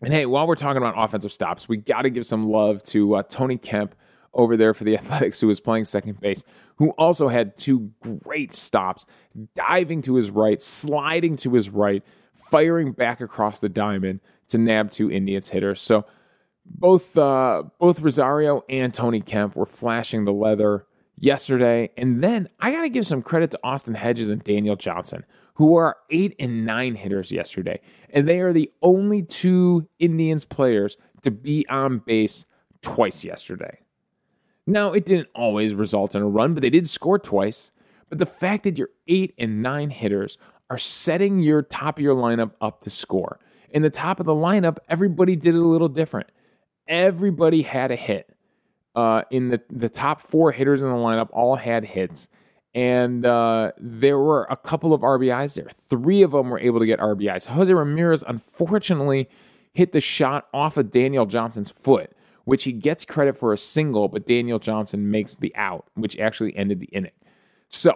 And 0.00 0.12
hey, 0.12 0.26
while 0.26 0.48
we're 0.48 0.56
talking 0.56 0.78
about 0.78 0.94
offensive 0.96 1.32
stops, 1.32 1.68
we 1.68 1.76
got 1.76 2.02
to 2.02 2.10
give 2.10 2.26
some 2.26 2.50
love 2.50 2.82
to 2.84 3.16
uh, 3.16 3.22
Tony 3.24 3.56
Kemp 3.56 3.94
over 4.34 4.56
there 4.56 4.74
for 4.74 4.84
the 4.84 4.96
Athletics, 4.98 5.40
who 5.40 5.46
was 5.46 5.60
playing 5.60 5.84
second 5.84 6.20
base, 6.20 6.42
who 6.76 6.90
also 6.90 7.28
had 7.28 7.56
two 7.56 7.90
great 8.00 8.54
stops, 8.54 9.06
diving 9.54 10.02
to 10.02 10.14
his 10.14 10.30
right, 10.30 10.62
sliding 10.62 11.36
to 11.38 11.54
his 11.54 11.70
right, 11.70 12.02
firing 12.34 12.92
back 12.92 13.20
across 13.20 13.60
the 13.60 13.68
diamond 13.68 14.20
to 14.48 14.58
nab 14.58 14.90
two 14.90 15.10
Indians 15.10 15.48
hitters. 15.48 15.80
So 15.80 16.04
both 16.64 17.16
uh, 17.16 17.64
both 17.78 18.00
Rosario 18.00 18.64
and 18.68 18.94
Tony 18.94 19.20
Kemp 19.20 19.56
were 19.56 19.66
flashing 19.66 20.24
the 20.24 20.32
leather 20.32 20.86
yesterday. 21.18 21.90
And 21.96 22.22
then 22.22 22.48
I 22.60 22.72
got 22.72 22.82
to 22.82 22.88
give 22.88 23.06
some 23.06 23.22
credit 23.22 23.50
to 23.52 23.60
Austin 23.62 23.94
Hedges 23.94 24.28
and 24.28 24.42
Daniel 24.44 24.76
Johnson, 24.76 25.24
who 25.54 25.76
are 25.76 25.96
eight 26.10 26.34
and 26.38 26.64
nine 26.64 26.94
hitters 26.94 27.32
yesterday. 27.32 27.80
And 28.10 28.28
they 28.28 28.40
are 28.40 28.52
the 28.52 28.70
only 28.82 29.22
two 29.22 29.88
Indians 29.98 30.44
players 30.44 30.96
to 31.22 31.30
be 31.30 31.66
on 31.68 31.98
base 31.98 32.46
twice 32.82 33.24
yesterday. 33.24 33.78
Now, 34.72 34.92
it 34.92 35.06
didn't 35.06 35.28
always 35.34 35.74
result 35.74 36.14
in 36.14 36.22
a 36.22 36.28
run, 36.28 36.54
but 36.54 36.62
they 36.62 36.70
did 36.70 36.88
score 36.88 37.18
twice. 37.18 37.70
But 38.08 38.18
the 38.18 38.26
fact 38.26 38.64
that 38.64 38.78
your 38.78 38.88
eight 39.06 39.34
and 39.38 39.62
nine 39.62 39.90
hitters 39.90 40.38
are 40.70 40.78
setting 40.78 41.40
your 41.40 41.62
top 41.62 41.98
of 41.98 42.02
your 42.02 42.16
lineup 42.16 42.52
up 42.60 42.80
to 42.82 42.90
score. 42.90 43.38
In 43.70 43.82
the 43.82 43.90
top 43.90 44.20
of 44.20 44.26
the 44.26 44.34
lineup, 44.34 44.78
everybody 44.88 45.36
did 45.36 45.54
it 45.54 45.58
a 45.58 45.66
little 45.66 45.88
different. 45.88 46.28
Everybody 46.88 47.62
had 47.62 47.90
a 47.90 47.96
hit 47.96 48.34
uh, 48.94 49.22
in 49.30 49.50
the, 49.50 49.60
the 49.70 49.88
top 49.88 50.20
four 50.20 50.52
hitters 50.52 50.82
in 50.82 50.88
the 50.88 50.94
lineup 50.94 51.28
all 51.32 51.56
had 51.56 51.84
hits. 51.84 52.28
And 52.74 53.26
uh, 53.26 53.72
there 53.78 54.18
were 54.18 54.46
a 54.48 54.56
couple 54.56 54.94
of 54.94 55.02
RBIs 55.02 55.54
there. 55.54 55.68
Three 55.70 56.22
of 56.22 56.32
them 56.32 56.48
were 56.48 56.58
able 56.58 56.80
to 56.80 56.86
get 56.86 56.98
RBIs. 57.00 57.44
Jose 57.44 57.72
Ramirez, 57.72 58.24
unfortunately, 58.26 59.28
hit 59.74 59.92
the 59.92 60.00
shot 60.00 60.48
off 60.54 60.78
of 60.78 60.90
Daniel 60.90 61.26
Johnson's 61.26 61.70
foot, 61.70 62.12
which 62.44 62.64
he 62.64 62.72
gets 62.72 63.04
credit 63.04 63.36
for 63.36 63.52
a 63.52 63.58
single, 63.58 64.08
but 64.08 64.26
Daniel 64.26 64.58
Johnson 64.58 65.10
makes 65.10 65.36
the 65.36 65.54
out, 65.56 65.86
which 65.94 66.18
actually 66.18 66.56
ended 66.56 66.80
the 66.80 66.86
inning. 66.86 67.12
So 67.68 67.94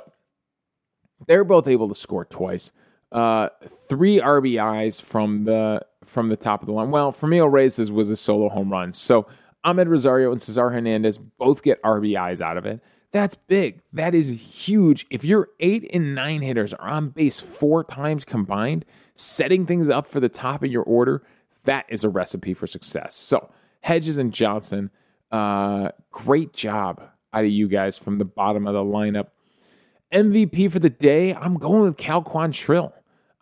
they're 1.27 1.45
both 1.45 1.67
able 1.67 1.89
to 1.89 1.95
score 1.95 2.25
twice. 2.25 2.73
Uh, 3.13 3.49
three 3.89 4.21
RBIs 4.21 5.01
from 5.01 5.45
the 5.45 5.81
from 6.05 6.29
the 6.29 6.37
top 6.37 6.63
of 6.63 6.67
the 6.67 6.73
line. 6.73 6.91
Well, 6.91 7.13
Franmil 7.13 7.51
Reyes 7.51 7.91
was 7.91 8.11
a 8.11 8.17
solo 8.17 8.49
home 8.49 8.71
run. 8.71 8.93
So 8.93 9.27
Amed 9.65 9.89
Rosario 9.89 10.33
and 10.33 10.41
Cesar 10.41 10.71
Hernandez 10.71 11.19
both 11.19 11.63
get 11.63 11.83
RBIs 11.83 12.41
out 12.41 12.57
of 12.57 12.67
it. 12.67 12.81
That's 13.13 13.35
big. 13.35 13.81
That 13.93 14.15
is 14.15 14.29
huge. 14.29 15.07
If 15.11 15.25
your 15.25 15.49
eight 15.61 15.89
and 15.93 16.15
nine 16.15 16.43
hitters 16.43 16.75
are 16.75 16.89
on 16.89 17.09
base 17.11 17.41
four 17.41 17.83
times 17.85 18.25
combined, 18.25 18.85
setting 19.15 19.67
things 19.67 19.89
up 19.89 20.07
for 20.07 20.21
the 20.21 20.29
top 20.29 20.63
of 20.63 20.71
your 20.71 20.83
order, 20.83 21.23
that 21.65 21.87
is 21.89 22.05
a 22.05 22.09
recipe 22.09 22.55
for 22.55 22.67
success. 22.67 23.15
So, 23.15 23.51
Hedges 23.87 24.19
and 24.19 24.33
Johnson, 24.33 24.91
uh, 25.31 25.91
great 26.11 26.53
job 26.53 27.03
out 27.33 27.45
of 27.45 27.51
you 27.51 27.69
guys 27.69 27.97
from 27.97 28.19
the 28.19 28.25
bottom 28.25 28.67
of 28.67 28.75
the 28.75 28.81
lineup. 28.81 29.29
MVP 30.13 30.71
for 30.73 30.79
the 30.79 30.91
day, 30.91 31.35
I'm 31.35 31.55
going 31.55 31.83
with 31.83 31.97
Cal 31.97 32.23
Quantrill. 32.23 32.93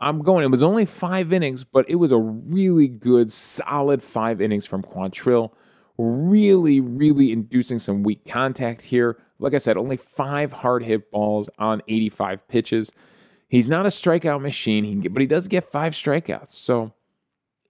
I'm 0.00 0.20
going. 0.22 0.44
It 0.44 0.50
was 0.50 0.62
only 0.62 0.85
five 0.85 1.33
innings, 1.33 1.64
but 1.64 1.88
it 1.88 1.94
was 1.94 2.12
a 2.12 2.18
really 2.18 2.88
good, 2.88 3.33
solid 3.33 4.02
five 4.02 4.40
innings 4.40 4.66
from 4.66 4.83
Quantrill 4.83 5.50
really, 5.98 6.80
really 6.80 7.33
inducing 7.33 7.78
some 7.78 8.02
weak 8.02 8.26
contact 8.26 8.83
here. 8.83 9.18
Like 9.38 9.54
I 9.54 9.59
said, 9.59 9.76
only 9.76 9.96
five 9.96 10.52
hard 10.52 10.83
hit 10.83 11.11
balls 11.11 11.48
on 11.59 11.83
85 11.88 12.46
pitches. 12.48 12.92
He's 13.48 13.68
not 13.68 13.87
a 13.87 13.90
strikeout 13.90 14.40
machine, 14.40 14.85
he, 14.85 15.09
but 15.09 15.20
he 15.20 15.26
does 15.26 15.48
get 15.48 15.70
five 15.70 15.92
strikeouts. 15.94 16.50
So 16.50 16.92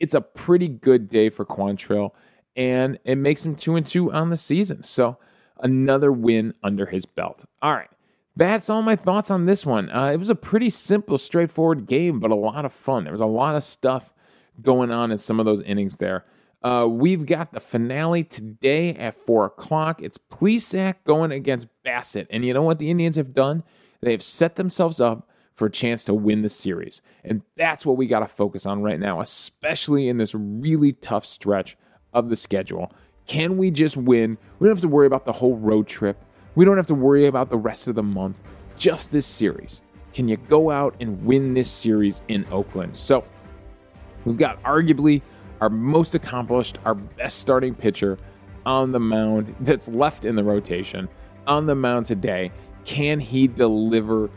it's 0.00 0.14
a 0.14 0.20
pretty 0.20 0.68
good 0.68 1.08
day 1.08 1.28
for 1.28 1.44
Quantrill, 1.44 2.10
and 2.56 2.98
it 3.04 3.16
makes 3.16 3.44
him 3.44 3.56
two 3.56 3.76
and 3.76 3.86
two 3.86 4.12
on 4.12 4.30
the 4.30 4.36
season. 4.36 4.84
So 4.84 5.18
another 5.60 6.12
win 6.12 6.54
under 6.62 6.86
his 6.86 7.06
belt. 7.06 7.44
All 7.62 7.74
right. 7.74 7.90
That's 8.36 8.68
all 8.68 8.82
my 8.82 8.96
thoughts 8.96 9.30
on 9.30 9.46
this 9.46 9.64
one. 9.64 9.90
Uh, 9.90 10.06
it 10.06 10.16
was 10.16 10.28
a 10.28 10.34
pretty 10.34 10.70
simple, 10.70 11.18
straightforward 11.18 11.86
game, 11.86 12.18
but 12.18 12.32
a 12.32 12.36
lot 12.36 12.64
of 12.64 12.72
fun. 12.72 13.04
There 13.04 13.12
was 13.12 13.20
a 13.20 13.26
lot 13.26 13.54
of 13.54 13.62
stuff 13.62 14.12
going 14.60 14.90
on 14.90 15.12
in 15.12 15.18
some 15.18 15.38
of 15.38 15.46
those 15.46 15.62
innings 15.62 15.96
there. 15.96 16.24
Uh, 16.62 16.88
we've 16.88 17.26
got 17.26 17.52
the 17.52 17.60
finale 17.60 18.24
today 18.24 18.94
at 18.94 19.14
4 19.26 19.46
o'clock. 19.46 20.02
It's 20.02 20.18
Plesac 20.18 20.96
going 21.04 21.30
against 21.30 21.68
Bassitt. 21.84 22.26
And 22.30 22.44
you 22.44 22.54
know 22.54 22.62
what 22.62 22.78
the 22.78 22.90
Indians 22.90 23.16
have 23.16 23.34
done? 23.34 23.62
They've 24.00 24.22
set 24.22 24.56
themselves 24.56 25.00
up 25.00 25.28
for 25.54 25.66
a 25.66 25.70
chance 25.70 26.04
to 26.04 26.14
win 26.14 26.42
the 26.42 26.48
series. 26.48 27.02
And 27.22 27.42
that's 27.56 27.86
what 27.86 27.96
we 27.96 28.06
got 28.06 28.20
to 28.20 28.26
focus 28.26 28.66
on 28.66 28.82
right 28.82 28.98
now, 28.98 29.20
especially 29.20 30.08
in 30.08 30.16
this 30.16 30.34
really 30.34 30.92
tough 30.92 31.26
stretch 31.26 31.76
of 32.14 32.28
the 32.28 32.36
schedule. 32.36 32.92
Can 33.26 33.56
we 33.56 33.70
just 33.70 33.96
win? 33.96 34.38
We 34.58 34.66
don't 34.66 34.76
have 34.76 34.82
to 34.82 34.88
worry 34.88 35.06
about 35.06 35.24
the 35.24 35.32
whole 35.32 35.56
road 35.56 35.86
trip. 35.86 36.22
We 36.54 36.64
don't 36.64 36.76
have 36.76 36.86
to 36.88 36.94
worry 36.94 37.26
about 37.26 37.50
the 37.50 37.56
rest 37.58 37.88
of 37.88 37.94
the 37.94 38.02
month. 38.02 38.36
Just 38.76 39.10
this 39.12 39.26
series. 39.26 39.82
Can 40.12 40.28
you 40.28 40.36
go 40.36 40.70
out 40.70 40.94
and 41.00 41.24
win 41.24 41.54
this 41.54 41.70
series 41.70 42.22
in 42.28 42.46
Oakland? 42.52 42.96
So, 42.96 43.24
we've 44.24 44.36
got 44.36 44.62
arguably 44.62 45.22
our 45.60 45.70
most 45.70 46.14
accomplished, 46.14 46.78
our 46.84 46.94
best 46.94 47.38
starting 47.38 47.74
pitcher 47.74 48.18
on 48.66 48.92
the 48.92 49.00
mound 49.00 49.54
that's 49.60 49.88
left 49.88 50.24
in 50.24 50.36
the 50.36 50.44
rotation 50.44 51.08
on 51.46 51.66
the 51.66 51.74
mound 51.74 52.06
today. 52.06 52.50
Can 52.84 53.20
he 53.20 53.46
deliver? 53.48 54.30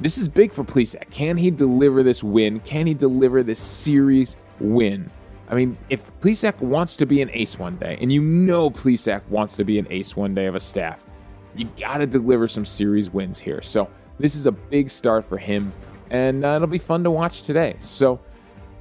This 0.00 0.18
is 0.18 0.28
big 0.28 0.52
for 0.52 0.64
Plesac. 0.64 1.10
Can 1.10 1.36
he 1.36 1.50
deliver 1.50 2.02
this 2.02 2.22
win? 2.22 2.60
Can 2.60 2.86
he 2.86 2.94
deliver 2.94 3.42
this 3.42 3.60
series 3.60 4.36
win? 4.60 5.10
I 5.48 5.54
mean, 5.54 5.76
if 5.90 6.10
Plesac 6.20 6.60
wants 6.60 6.96
to 6.96 7.06
be 7.06 7.20
an 7.20 7.30
ace 7.32 7.58
one 7.58 7.76
day, 7.76 7.98
and 8.00 8.12
you 8.12 8.22
know 8.22 8.70
Plesac 8.70 9.26
wants 9.28 9.56
to 9.56 9.64
be 9.64 9.78
an 9.78 9.86
ace 9.90 10.16
one 10.16 10.34
day 10.34 10.46
of 10.46 10.54
a 10.54 10.60
staff, 10.60 11.04
you 11.54 11.68
got 11.78 11.98
to 11.98 12.06
deliver 12.06 12.48
some 12.48 12.64
series 12.64 13.10
wins 13.10 13.38
here. 13.38 13.62
So 13.62 13.88
this 14.18 14.34
is 14.34 14.46
a 14.46 14.52
big 14.52 14.90
start 14.90 15.24
for 15.24 15.38
him 15.38 15.72
and 16.10 16.44
uh, 16.44 16.56
it'll 16.56 16.68
be 16.68 16.78
fun 16.78 17.02
to 17.04 17.10
watch 17.10 17.42
today. 17.42 17.76
So, 17.78 18.20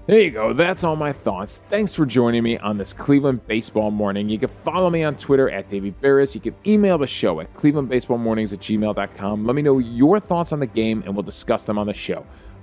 there 0.06 0.20
you 0.20 0.32
go. 0.32 0.52
That's 0.54 0.84
all 0.84 0.98
my 0.98 1.14
thoughts. 1.14 1.62
Thanks 1.70 1.96
for 1.96 2.06
joining 2.06 2.44
me 2.44 2.58
on 2.58 2.78
this 2.78 2.92
Cleveland 2.92 3.48
baseball 3.48 3.90
morning. 3.90 4.28
You 4.28 4.38
can 4.38 4.50
follow 4.50 4.90
me 4.90 5.04
on 5.04 5.16
Twitter 5.16 5.50
at 5.50 5.70
Davey 5.70 5.94
Berris. 5.94 6.36
You 6.36 6.42
can 6.42 6.56
email 6.68 6.98
the 6.98 7.08
show 7.08 7.40
at 7.40 7.54
clevelandbaseballmornings 7.56 8.52
at 8.52 8.60
gmail.com. 8.60 9.46
Let 9.46 9.56
me 9.56 9.62
know 9.62 9.80
your 9.80 10.20
thoughts 10.20 10.52
on 10.52 10.60
the 10.60 10.68
game 10.68 11.04
and 11.06 11.16
we'll 11.16 11.24
discuss 11.24 11.64
them 11.64 11.78
on 11.78 11.88
the 11.88 11.94
show. 11.94 12.26